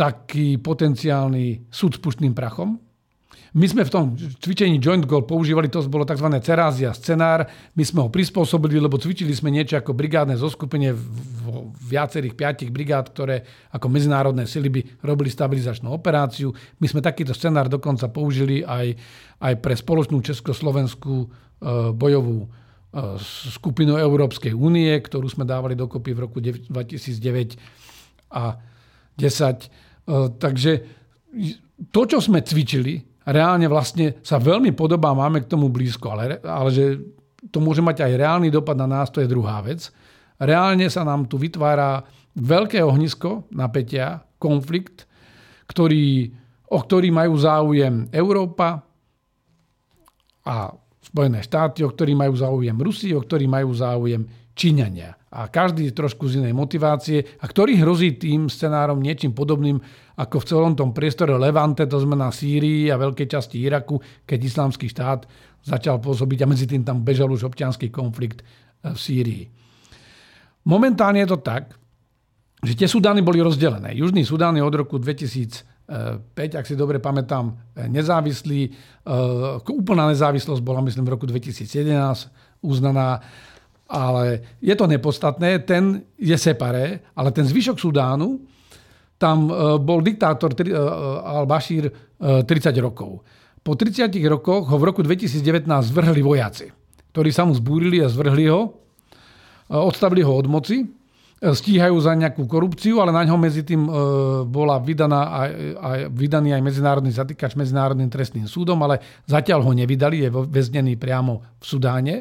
[0.00, 2.80] taký potenciálny súd s puštným prachom.
[3.50, 6.30] My sme v tom cvičení Joint Goal používali, to bolo tzv.
[6.38, 7.42] cerázia scenár.
[7.74, 11.04] My sme ho prispôsobili, lebo cvičili sme niečo ako brigádne zoskupenie v
[11.90, 13.42] viacerých piatich brigád, ktoré
[13.74, 16.54] ako medzinárodné sily by robili stabilizačnú operáciu.
[16.78, 18.94] My sme takýto scenár dokonca použili aj,
[19.42, 21.28] aj pre spoločnú československú e,
[21.90, 22.46] bojovú
[23.54, 27.54] skupinu Európskej únie, ktorú sme dávali dokopy v roku 2009
[28.34, 28.58] a
[29.14, 29.89] 10.
[30.36, 30.72] Takže
[31.94, 32.98] to, čo sme cvičili,
[33.30, 36.84] reálne vlastne sa veľmi podobá, máme k tomu blízko, ale, ale že
[37.48, 39.88] to môže mať aj reálny dopad na nás, to je druhá vec.
[40.40, 42.04] Reálne sa nám tu vytvára
[42.36, 45.04] veľké ohnisko napätia, konflikt,
[45.68, 46.32] ktorý,
[46.72, 48.80] o ktorý majú záujem Európa
[50.44, 54.22] a Spojené štáty, o ktorý majú záujem Rusi, o ktorý majú záujem
[54.54, 55.16] Číňania.
[55.30, 59.78] A každý trošku z inej motivácie a ktorý hrozí tým scenárom niečím podobným
[60.18, 64.90] ako v celom tom priestore Levante, to znamená Sýrii a veľkej časti Iraku, keď islamský
[64.90, 65.24] štát
[65.62, 69.44] začal pôsobiť a medzi tým tam bežal už občianský konflikt e, v Sýrii.
[70.66, 71.72] Momentálne je to tak,
[72.60, 73.96] že tie Sudány boli rozdelené.
[73.96, 77.50] Južný Sudán je od roku 2000 5, ak si dobre pamätám,
[77.90, 78.70] nezávislý.
[78.70, 82.30] Eh, úplná nezávislosť bola, myslím, v roku 2011
[82.62, 83.18] uznaná,
[83.90, 85.66] ale je to nepodstatné.
[85.66, 88.38] Ten je separé, ale ten zvyšok Sudánu,
[89.18, 90.70] tam eh, bol diktátor eh,
[91.26, 92.46] Al-Bashir 30
[92.84, 93.26] rokov.
[93.60, 96.68] Po 30 rokoch ho v roku 2019 zvrhli vojaci,
[97.12, 98.76] ktorí sa mu zbúrili a zvrhli ho,
[99.68, 100.84] odstavili ho od moci
[101.40, 103.92] stíhajú za nejakú korupciu, ale na ňo medzi tým e,
[104.44, 105.50] bola vydaná aj,
[105.80, 111.40] aj, vydaný aj medzinárodný zatýkač Medzinárodným trestným súdom, ale zatiaľ ho nevydali, je väznený priamo
[111.56, 112.14] v Sudáne.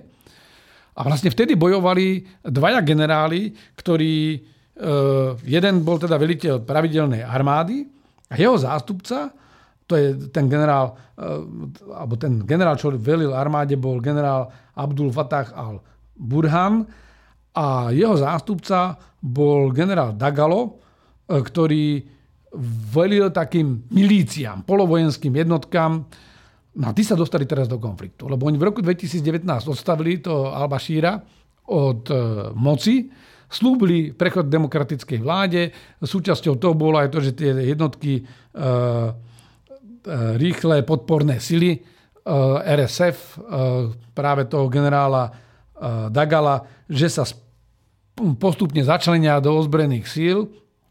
[1.00, 4.40] A vlastne vtedy bojovali dvaja generáli, ktorí, e,
[5.48, 7.88] jeden bol teda veliteľ pravidelnej armády
[8.28, 9.32] a jeho zástupca,
[9.88, 11.24] to je ten generál, e,
[11.96, 16.84] alebo ten generál, čo velil armáde, bol generál Abdul Fatah al-Burhan
[17.56, 20.84] a jeho zástupca bol generál Dagalo,
[21.30, 22.04] ktorý
[22.92, 26.10] velil takým milíciám, polovojenským jednotkám.
[26.80, 30.48] No a tí sa dostali teraz do konfliktu, lebo oni v roku 2019 odstavili to
[30.48, 31.20] Al-Bashíra
[31.68, 32.16] od e,
[32.56, 33.12] moci,
[33.52, 35.76] slúbili prechod demokratickej vláde.
[36.00, 38.72] Súčasťou toho bolo aj to, že tie jednotky e, e,
[40.40, 41.80] rýchle podporné sily e,
[42.64, 43.38] RSF, e,
[44.16, 45.32] práve toho generála e,
[46.08, 47.28] Dagala, že sa
[48.40, 50.48] postupne začlenia do ozbrojených síl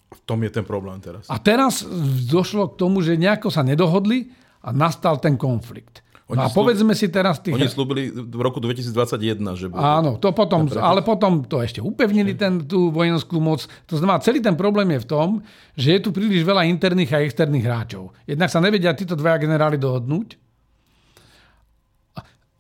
[0.08, 1.28] v tom je ten problém teraz.
[1.28, 1.84] A teraz
[2.24, 4.32] došlo k tomu, že nejako sa nedohodli
[4.68, 6.04] a nastal ten konflikt.
[6.28, 7.56] Oni no a povedzme si teraz tých...
[7.56, 9.80] Oni slúbili v roku 2021, že bude...
[9.80, 13.64] Áno, to potom, ale potom to ešte upevnili ten, tú vojenskú moc.
[13.88, 15.28] To znamená, celý ten problém je v tom,
[15.72, 18.12] že je tu príliš veľa interných a externých hráčov.
[18.28, 20.36] Jednak sa nevedia títo dvaja generáli dohodnúť.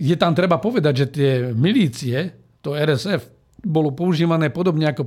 [0.00, 2.16] Je tam treba povedať, že tie milície,
[2.64, 5.04] to RSF, bolo používané podobne ako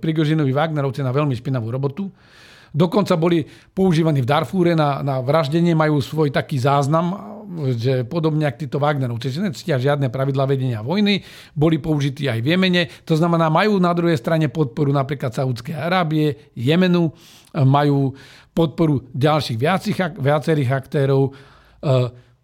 [0.00, 2.08] Prigožinovi Wagnerovci na veľmi špinavú robotu.
[2.74, 7.36] Dokonca boli používaní v Darfúre na, na vraždenie, majú svoj taký záznam,
[7.74, 11.24] že podobne ako títo Wagnerovci, že necítia žiadne pravidla vedenia vojny,
[11.56, 12.82] boli použití aj v Jemene.
[13.08, 17.08] To znamená, majú na druhej strane podporu napríklad Saudskej Arábie, Jemenu,
[17.56, 18.12] majú
[18.52, 19.56] podporu ďalších
[20.20, 21.32] viacerých aktérov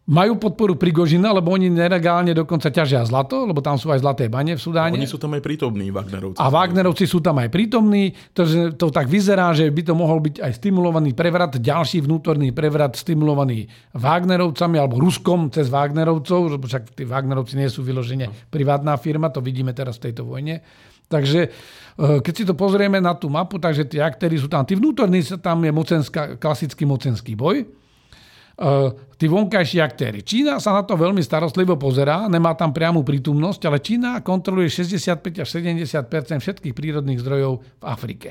[0.05, 4.53] majú podporu Prigožina, lebo oni nelegálne dokonca ťažia zlato, lebo tam sú aj zlaté bane
[4.53, 5.01] v Sudáne.
[5.01, 6.37] Oni sú tam aj prítomní, Wagnerovci.
[6.37, 10.45] A Wagnerovci sú tam aj prítomní, takže to tak vyzerá, že by to mohol byť
[10.45, 13.65] aj stimulovaný prevrat, ďalší vnútorný prevrat stimulovaný
[13.97, 19.41] Wagnerovcami alebo Ruskom cez Wagnerovcov, lebo však tí Wagnerovci nie sú vyložene privátna firma, to
[19.41, 20.61] vidíme teraz v tejto vojne.
[21.09, 21.49] Takže e,
[22.21, 25.65] keď si to pozrieme na tú mapu, takže tí aktéry sú tam, tí vnútorní, tam
[25.65, 27.84] je mocenská, klasický mocenský boj,
[29.19, 30.23] tí vonkajší aktéry.
[30.23, 35.43] Čína sa na to veľmi starostlivo pozerá, nemá tam priamu prítomnosť, ale Čína kontroluje 65
[35.43, 35.83] až 70
[36.39, 38.31] všetkých prírodných zdrojov v Afrike.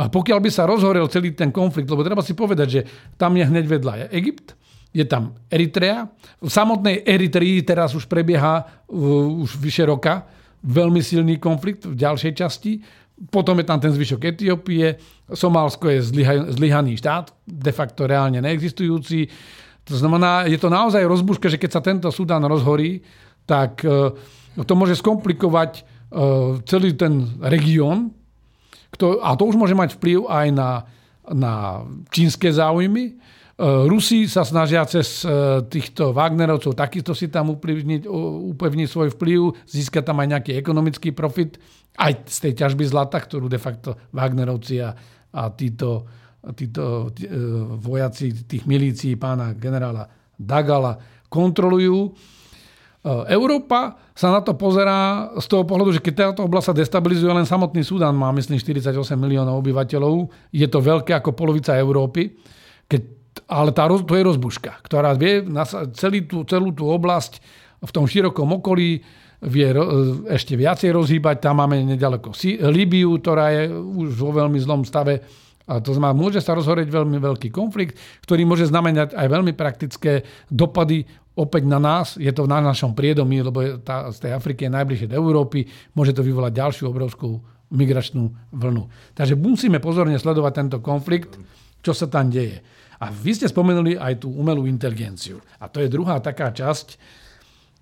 [0.00, 2.80] A pokiaľ by sa rozhorel celý ten konflikt, lebo treba si povedať, že
[3.20, 4.56] tam je hneď vedľa je Egypt,
[4.92, 6.08] je tam Eritrea.
[6.40, 10.28] V samotnej Eritrii teraz už prebieha už vyše roka
[10.62, 12.80] veľmi silný konflikt v ďalšej časti.
[13.30, 14.98] Potom je tam ten zvyšok Etiópie,
[15.30, 16.02] Somálsko je
[16.52, 19.30] zlyhaný štát, de facto reálne neexistujúci.
[19.86, 23.02] To znamená, je to naozaj rozbuška, že keď sa tento Sudán rozhorí,
[23.46, 24.14] tak e,
[24.62, 25.82] to môže skomplikovať e,
[26.66, 28.14] celý ten región.
[29.22, 30.70] A to už môže mať vplyv aj na,
[31.30, 33.18] na čínske záujmy.
[33.62, 35.22] E, Rusi sa snažia cez
[35.70, 38.10] týchto Wagnerovcov takisto si tam upevniť,
[38.58, 41.62] upevniť svoj vplyv, získať tam aj nejaký ekonomický profit
[41.98, 44.96] aj z tej ťažby zlata, ktorú de facto Wagnerovci a,
[45.36, 46.08] a títo,
[46.56, 47.36] títo tí, e,
[47.76, 50.96] vojaci tých milícií pána generála Dagala
[51.28, 52.08] kontrolujú.
[52.08, 52.10] E,
[53.28, 57.48] Európa sa na to pozerá z toho pohľadu, že keď táto oblasť sa destabilizuje, len
[57.48, 60.32] samotný Sudán má, myslím, 48 miliónov obyvateľov.
[60.50, 62.32] Je to veľké ako polovica Európy.
[62.88, 65.44] Keď, ale tá, to je rozbuška, ktorá vie
[65.96, 67.40] celý tú, celú tú oblasť
[67.82, 69.02] v tom širokom okolí
[69.42, 69.68] vie
[70.30, 71.42] ešte viacej rozhýbať.
[71.42, 72.30] Tam máme nedaleko
[72.70, 75.18] Libiu, ktorá je už vo veľmi zlom stave.
[75.66, 80.22] A to znamená, môže sa rozhoreť veľmi veľký konflikt, ktorý môže znamenať aj veľmi praktické
[80.50, 82.18] dopady opäť na nás.
[82.18, 85.66] Je to na našom priedomí, lebo tá, z tej Afriky je najbližšie do Európy.
[85.94, 87.42] Môže to vyvolať ďalšiu obrovskú
[87.72, 89.14] migračnú vlnu.
[89.16, 91.40] Takže musíme pozorne sledovať tento konflikt,
[91.82, 92.62] čo sa tam deje.
[93.02, 95.42] A vy ste spomenuli aj tú umelú inteligenciu.
[95.58, 96.94] A to je druhá taká časť,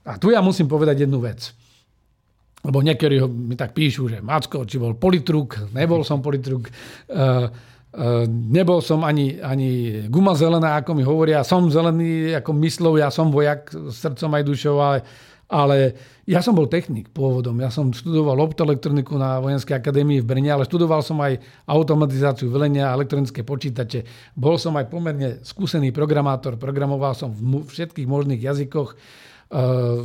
[0.08, 1.52] a tu ja musím povedať jednu vec.
[2.60, 8.24] Lebo niektorí mi tak píšu, že Macko, či bol politruk, nebol som politruk, uh, uh,
[8.28, 13.32] nebol som ani, ani guma zelená, ako mi hovoria, som zelený ako myslov, ja som
[13.32, 14.98] vojak srdcom aj dušou, ale,
[15.50, 15.98] ale
[16.30, 17.58] ja som bol technik pôvodom.
[17.58, 22.88] Ja som študoval optoelektroniku na Vojenskej akadémii v Brne, ale študoval som aj automatizáciu velenia
[22.88, 24.06] a elektronické počítače.
[24.38, 28.94] Bol som aj pomerne skúsený programátor, programoval som v všetkých možných jazykoch
[29.50, 30.00] Eh,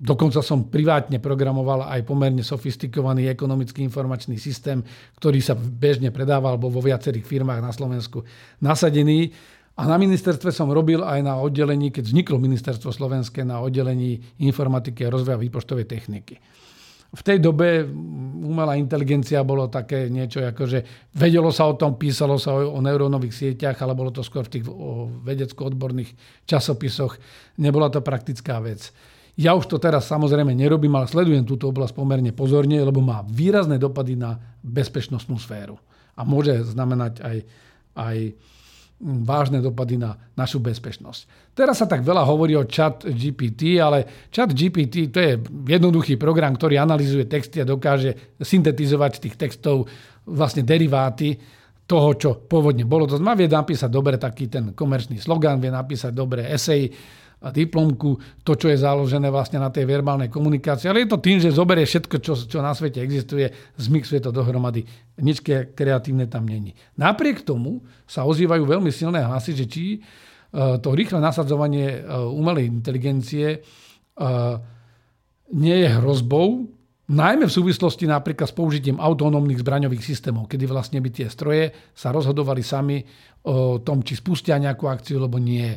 [0.00, 4.80] dokonca som privátne programoval aj pomerne sofistikovaný ekonomický informačný systém,
[5.20, 8.24] ktorý sa bežne predával, alebo vo viacerých firmách na Slovensku
[8.64, 9.28] nasadený.
[9.78, 15.06] A na ministerstve som robil aj na oddelení, keď vzniklo ministerstvo slovenské, na oddelení informatiky
[15.06, 16.34] a rozvoja výpočtovej techniky.
[17.08, 17.88] V tej dobe
[18.42, 20.84] umelá inteligencia bolo také niečo, ako že
[21.16, 24.60] vedelo sa o tom, písalo sa o, o neurónových sieťach, ale bolo to skôr v
[24.60, 24.64] tých
[25.24, 26.12] vedecko-odborných
[26.44, 27.16] časopisoch.
[27.56, 28.92] Nebola to praktická vec.
[29.38, 33.78] Ja už to teraz samozrejme nerobím, ale sledujem túto oblasť pomerne pozorne, lebo má výrazné
[33.78, 35.78] dopady na bezpečnostnú sféru.
[36.18, 37.36] A môže znamenať aj,
[37.94, 38.16] aj
[39.02, 41.54] vážne dopady na našu bezpečnosť.
[41.54, 45.32] Teraz sa tak veľa hovorí o chat GPT, ale chat GPT to je
[45.70, 49.86] jednoduchý program, ktorý analizuje texty a dokáže syntetizovať tých textov
[50.26, 51.38] vlastne deriváty.
[51.88, 53.08] toho, čo pôvodne bolo.
[53.08, 56.92] To znamená, vie napísať dobre taký ten komerčný slogan, vie napísať dobre esej,
[57.38, 60.90] diplomku, to, čo je založené vlastne na tej verbálnej komunikácii.
[60.90, 63.46] Ale je to tým, že zoberie všetko, čo, čo na svete existuje,
[63.78, 64.82] zmixuje to dohromady.
[65.22, 66.74] Nič kreatívne tam není.
[66.98, 69.98] Napriek tomu sa ozývajú veľmi silné hlasy, že či e,
[70.82, 73.58] to rýchle nasadzovanie e, umelej inteligencie e,
[75.54, 76.66] nie je hrozbou,
[77.08, 82.12] najmä v súvislosti napríklad s použitím autonómnych zbraňových systémov, kedy vlastne by tie stroje sa
[82.12, 83.00] rozhodovali sami
[83.48, 85.72] o tom, či spustia nejakú akciu, alebo nie.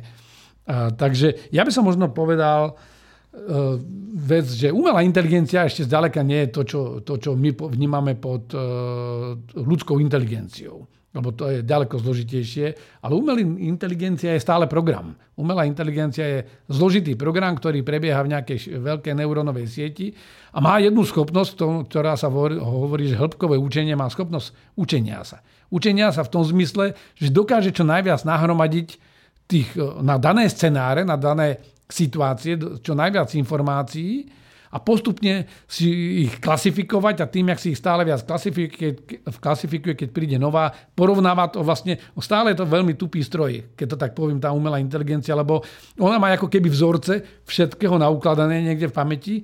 [0.69, 3.75] Takže ja by som možno povedal uh,
[4.13, 8.53] vec, že umelá inteligencia ešte zďaleka nie je to, čo, to, čo my vnímame pod
[8.53, 12.65] uh, ľudskou inteligenciou lebo to je ďaleko zložitejšie.
[13.03, 15.19] Ale umelá inteligencia je stále program.
[15.35, 16.39] Umelá inteligencia je
[16.71, 20.15] zložitý program, ktorý prebieha v nejakej veľkej neurónovej sieti
[20.55, 21.51] a má jednu schopnosť,
[21.91, 25.43] ktorá sa hovorí, že hĺbkové učenie má schopnosť učenia sa.
[25.67, 29.10] Učenia sa v tom zmysle, že dokáže čo najviac nahromadiť
[29.51, 31.59] tých, e, na dané scenáre, na dané
[31.91, 34.23] situácie, čo najviac informácií
[34.71, 40.09] a postupne si ich klasifikovať a tým, jak si ich stále viac klasifikuje, klasifikuje keď
[40.15, 44.39] príde nová, porovnáva to vlastne, stále je to veľmi tupý stroj, keď to tak poviem,
[44.39, 45.59] tá umelá inteligencia, lebo
[45.99, 49.35] ona má ako keby vzorce všetkého naukladané niekde v pamäti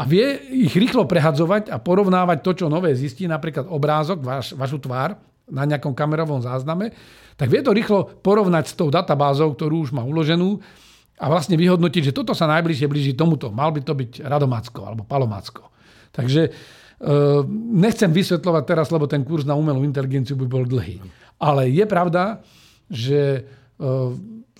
[0.00, 4.80] a vie ich rýchlo prehadzovať a porovnávať to, čo nové zistí, napríklad obrázok, vaš, vašu
[4.80, 6.94] tvár na nejakom kamerovom zázname
[7.40, 10.60] tak vie to rýchlo porovnať s tou databázou, ktorú už má uloženú
[11.16, 13.48] a vlastne vyhodnotiť, že toto sa najbližšie blíži tomuto.
[13.48, 15.72] Mal by to byť Radomacko alebo Palomacko.
[16.12, 16.50] Takže e,
[17.72, 21.00] nechcem vysvetľovať teraz, lebo ten kurz na umelú inteligenciu by bol dlhý.
[21.40, 22.44] Ale je pravda,
[22.92, 23.42] že e,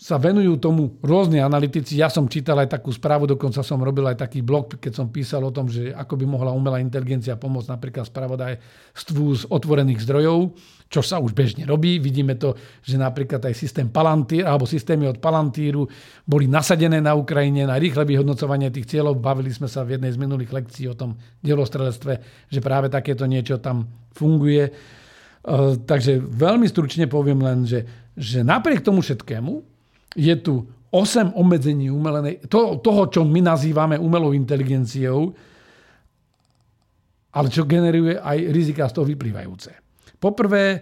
[0.00, 2.00] sa venujú tomu rôzni analytici.
[2.00, 5.44] Ja som čítal aj takú správu, dokonca som robil aj taký blog, keď som písal
[5.44, 10.56] o tom, že ako by mohla umelá inteligencia pomôcť napríklad spravodajstvu z otvorených zdrojov
[10.90, 12.02] čo sa už bežne robí.
[12.02, 15.86] Vidíme to, že napríklad aj systém Palantír, alebo systémy od Palantíru
[16.26, 19.22] boli nasadené na Ukrajine na rýchle vyhodnocovanie tých cieľov.
[19.22, 21.14] Bavili sme sa v jednej z minulých lekcií o tom
[21.46, 22.12] dielostrelectve,
[22.50, 24.66] že práve takéto niečo tam funguje.
[24.66, 24.72] E,
[25.78, 27.86] takže veľmi stručne poviem len, že,
[28.18, 29.79] že napriek tomu všetkému
[30.16, 35.30] je tu 8 obmedzení umelenej, to, toho, čo my nazývame umelou inteligenciou,
[37.30, 39.70] ale čo generuje aj rizika z toho vyplývajúce.
[40.18, 40.78] Poprvé, e,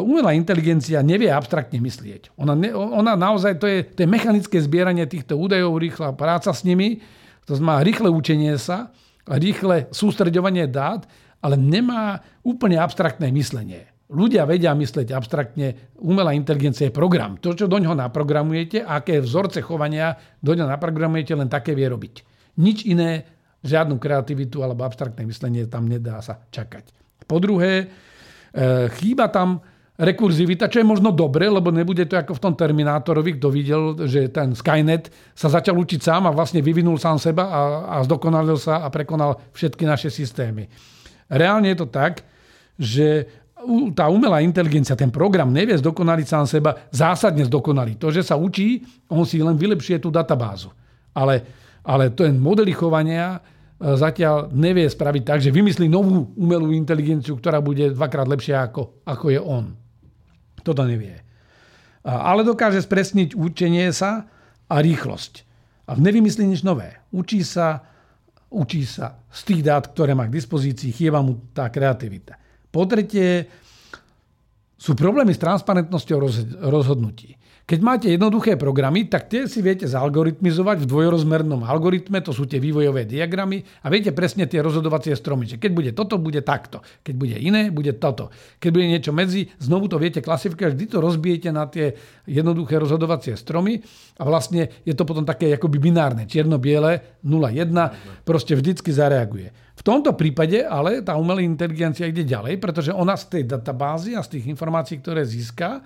[0.00, 2.32] umelá inteligencia nevie abstraktne myslieť.
[2.40, 6.64] Ona, ne, ona naozaj, to je, to je mechanické zbieranie týchto údajov, rýchla práca s
[6.64, 7.04] nimi,
[7.44, 8.88] to znamená rýchle učenie sa,
[9.28, 11.04] rýchle sústreďovanie dát,
[11.44, 13.95] ale nemá úplne abstraktné myslenie.
[14.06, 17.34] Ľudia vedia myslieť abstraktne, umelá inteligencia je program.
[17.42, 22.14] To, čo do ňoho naprogramujete, aké vzorce chovania do ňoho naprogramujete, len také vie robiť.
[22.62, 23.26] Nič iné,
[23.66, 26.94] žiadnu kreativitu alebo abstraktné myslenie tam nedá sa čakať.
[27.26, 27.90] Po druhé,
[28.56, 29.60] E, chýba tam
[30.00, 34.32] rekurzivita, čo je možno dobre, lebo nebude to ako v tom Terminátorovi, kto videl, že
[34.32, 37.60] ten Skynet sa začal učiť sám a vlastne vyvinul sám seba a,
[37.92, 40.68] a zdokonalil sa a prekonal všetky naše systémy.
[41.28, 42.24] Reálne je to tak,
[42.80, 43.28] že
[43.96, 47.96] tá umelá inteligencia, ten program nevie zdokonaliť sám seba, zásadne zdokonaliť.
[47.96, 50.70] To, že sa učí, on si len vylepšuje tú databázu.
[51.16, 51.42] Ale,
[51.80, 53.40] ale ten modely chovania
[53.76, 59.04] E, zatiaľ nevie spraviť tak, že vymyslí novú umelú inteligenciu, ktorá bude dvakrát lepšia ako,
[59.04, 59.76] ako je on.
[60.64, 61.20] Toto nevie.
[62.06, 64.30] Ale dokáže spresniť učenie sa
[64.70, 65.42] a rýchlosť.
[65.90, 66.98] A nevymyslí nič nové.
[67.10, 67.82] Učí sa,
[68.50, 72.38] učí sa z tých dát, ktoré má k dispozícii, chýba mu tá kreativita.
[72.76, 73.48] Po tretie,
[74.76, 76.20] sú problémy s transparentnosťou
[76.60, 77.32] rozhodnutí.
[77.66, 82.62] Keď máte jednoduché programy, tak tie si viete zalgoritmizovať v dvojrozmernom algoritme, to sú tie
[82.62, 85.50] vývojové diagramy a viete presne tie rozhodovacie stromy.
[85.50, 86.86] Že keď bude toto, bude takto.
[87.02, 88.30] Keď bude iné, bude toto.
[88.62, 91.90] Keď bude niečo medzi, znovu to viete klasifikovať, vždy to rozbijete na tie
[92.30, 93.82] jednoduché rozhodovacie stromy
[94.14, 99.50] a vlastne je to potom také akoby binárne, čierno-biele, 0-1, proste vždycky zareaguje.
[99.74, 104.22] V tomto prípade ale tá umelá inteligencia ide ďalej, pretože ona z tej databázy a
[104.22, 105.82] z tých informácií, ktoré získa,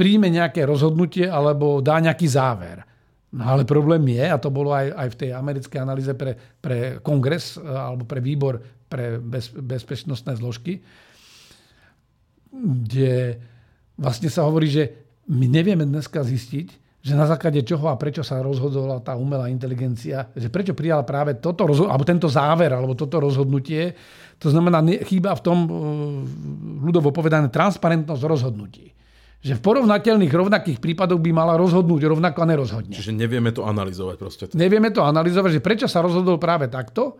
[0.00, 2.80] príjme nejaké rozhodnutie alebo dá nejaký záver.
[3.36, 7.04] No ale problém je, a to bolo aj, aj v tej americkej analýze pre, pre
[7.04, 8.58] kongres e, alebo pre výbor
[8.90, 10.82] pre bez, bezpečnostné zložky,
[12.50, 13.38] kde
[13.94, 14.84] vlastne sa hovorí, že
[15.30, 16.68] my nevieme dneska zistiť,
[17.00, 21.38] že na základe čoho a prečo sa rozhodovala tá umelá inteligencia, že prečo prijala práve
[21.38, 23.94] toto, alebo tento záver, alebo toto rozhodnutie.
[24.42, 25.68] To znamená, chýba v tom e,
[26.82, 28.99] ľudovo povedané transparentnosť rozhodnutí
[29.40, 32.92] že v porovnateľných rovnakých prípadoch by mala rozhodnúť rovnako a nerozhodne.
[32.92, 34.44] Čiže nevieme to analyzovať proste.
[34.52, 37.16] Nevieme to analyzovať, že prečo sa rozhodol práve takto,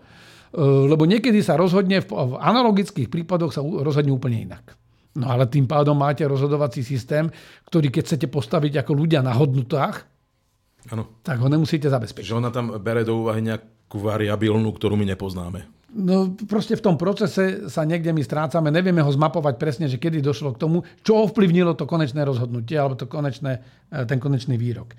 [0.52, 4.76] e, lebo niekedy sa rozhodne, v analogických prípadoch sa rozhodne úplne inak.
[5.16, 7.26] No ale tým pádom máte rozhodovací systém,
[7.66, 10.06] ktorý keď chcete postaviť ako ľudia na hodnotách,
[10.92, 11.24] Áno.
[11.24, 12.30] tak ho nemusíte zabezpečiť.
[12.30, 15.79] Že ona tam bere do úvahy nejakú variabilnú, ktorú my nepoznáme.
[15.90, 20.22] No proste v tom procese sa niekde my strácame, nevieme ho zmapovať presne, že kedy
[20.22, 23.58] došlo k tomu, čo ovplyvnilo to konečné rozhodnutie alebo to konečné,
[23.90, 24.94] e, ten konečný výrok.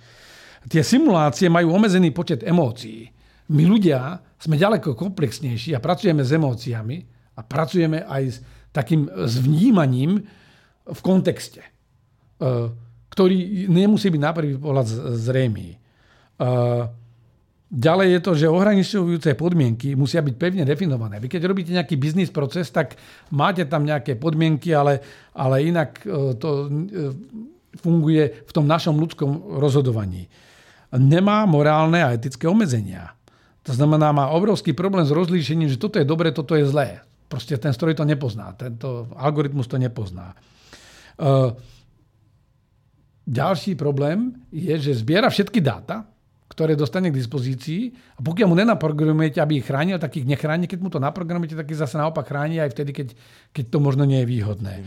[0.68, 3.08] Tie simulácie majú obmedzený počet emócií.
[3.56, 6.98] My ľudia sme ďaleko komplexnejší a pracujeme s emóciami
[7.36, 8.38] a pracujeme aj s
[8.76, 10.28] takým s vnímaním
[10.92, 11.70] v kontexte, e,
[13.16, 15.80] ktorý nemusí byť na prvý pohľad zrejmý.
[17.72, 21.24] Ďalej je to, že ohraničujúce podmienky musia byť pevne definované.
[21.24, 23.00] Vy keď robíte nejaký biznis proces, tak
[23.32, 25.00] máte tam nejaké podmienky, ale,
[25.32, 26.70] ale inak e, to e,
[27.80, 30.28] funguje v tom našom ľudskom rozhodovaní.
[30.92, 33.16] Nemá morálne a etické obmedzenia.
[33.64, 37.00] To znamená, má obrovský problém s rozlíšením, že toto je dobré, toto je zlé.
[37.32, 40.36] Proste ten stroj to nepozná, tento algoritmus to nepozná.
[40.36, 41.56] E,
[43.24, 46.11] ďalší problém je, že zbiera všetky dáta,
[46.52, 50.68] ktoré dostane k dispozícii a pokiaľ mu nenaprogramujete, aby ich chránil, tak ich nechráni.
[50.68, 53.08] Keď mu to naprogramujete, tak ich zase naopak chráni aj vtedy, keď,
[53.56, 54.84] keď to možno nie je výhodné.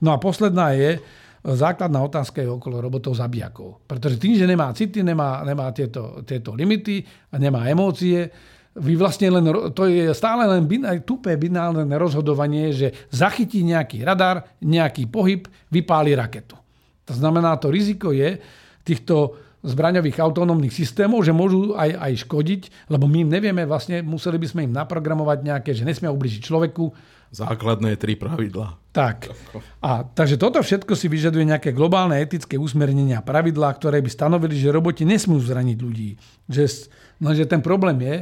[0.00, 1.04] No a posledná je,
[1.44, 3.84] základná otázka je okolo robotov zabijakov.
[3.84, 8.32] Pretože tým, že nemá city, nemá, nemá tieto, tieto limity a nemá emócie,
[8.72, 9.44] vy vlastne len,
[9.76, 16.16] to je stále len bin, tupé binálne rozhodovanie, že zachytí nejaký radar, nejaký pohyb, vypáli
[16.16, 16.56] raketu.
[17.04, 18.40] To znamená, to riziko je
[18.80, 24.36] týchto zbraňových autonómnych systémov, že môžu aj, aj škodiť, lebo my im nevieme, vlastne museli
[24.38, 26.90] by sme im naprogramovať nejaké, že nesmia ubližiť človeku.
[27.32, 28.76] Základné tri pravidlá.
[28.92, 29.32] Tak.
[29.80, 34.58] A, takže toto všetko si vyžaduje nejaké globálne etické usmernenia a pravidlá, ktoré by stanovili,
[34.58, 36.10] že roboti nesmú zraniť ľudí.
[36.50, 36.92] Že,
[37.24, 38.16] no, že ten problém je,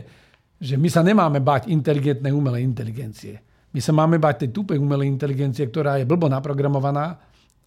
[0.61, 3.41] že my sa nemáme bať inteligentnej umelej inteligencie.
[3.73, 7.17] My sa máme bať tej tupej umelej inteligencie, ktorá je blbo naprogramovaná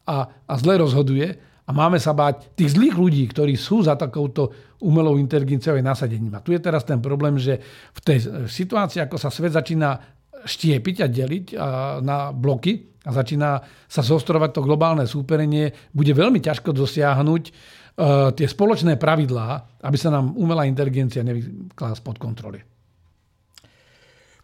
[0.06, 4.52] a, a zle rozhoduje a máme sa báť tých zlých ľudí, ktorí sú za takouto
[4.84, 6.36] umelou inteligenciou aj nasadením.
[6.36, 7.64] A tu je teraz ten problém, že
[7.96, 8.18] v tej
[8.52, 9.96] situácii, ako sa svet začína
[10.44, 11.46] štiepiť a deliť
[12.04, 17.52] na bloky a začína sa zostrovať to globálne súperenie, bude veľmi ťažko dosiahnuť e,
[18.36, 22.64] tie spoločné pravidlá, aby sa nám umelá inteligencia nevykla spod kontroly.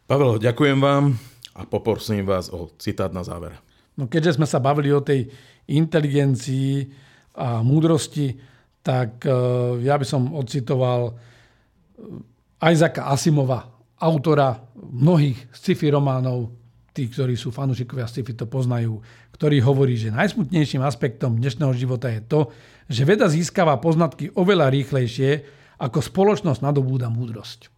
[0.08, 1.16] Pavel, ďakujem vám
[1.56, 3.56] a poprosím vás o citát na záver.
[4.00, 5.28] No keďže sme sa bavili o tej
[5.68, 6.88] inteligencii,
[7.40, 8.36] a múdrosti,
[8.84, 9.32] tak e,
[9.88, 11.14] ja by som ocitoval e,
[12.60, 13.64] Isaaca Asimova,
[14.00, 16.52] autora mnohých sci-fi románov,
[16.92, 19.00] tí, ktorí sú fanúšikovia sci-fi, to poznajú,
[19.32, 22.52] ktorý hovorí, že najsmutnejším aspektom dnešného života je to,
[22.92, 25.48] že veda získava poznatky oveľa rýchlejšie,
[25.80, 27.72] ako spoločnosť nadobúda múdrosť.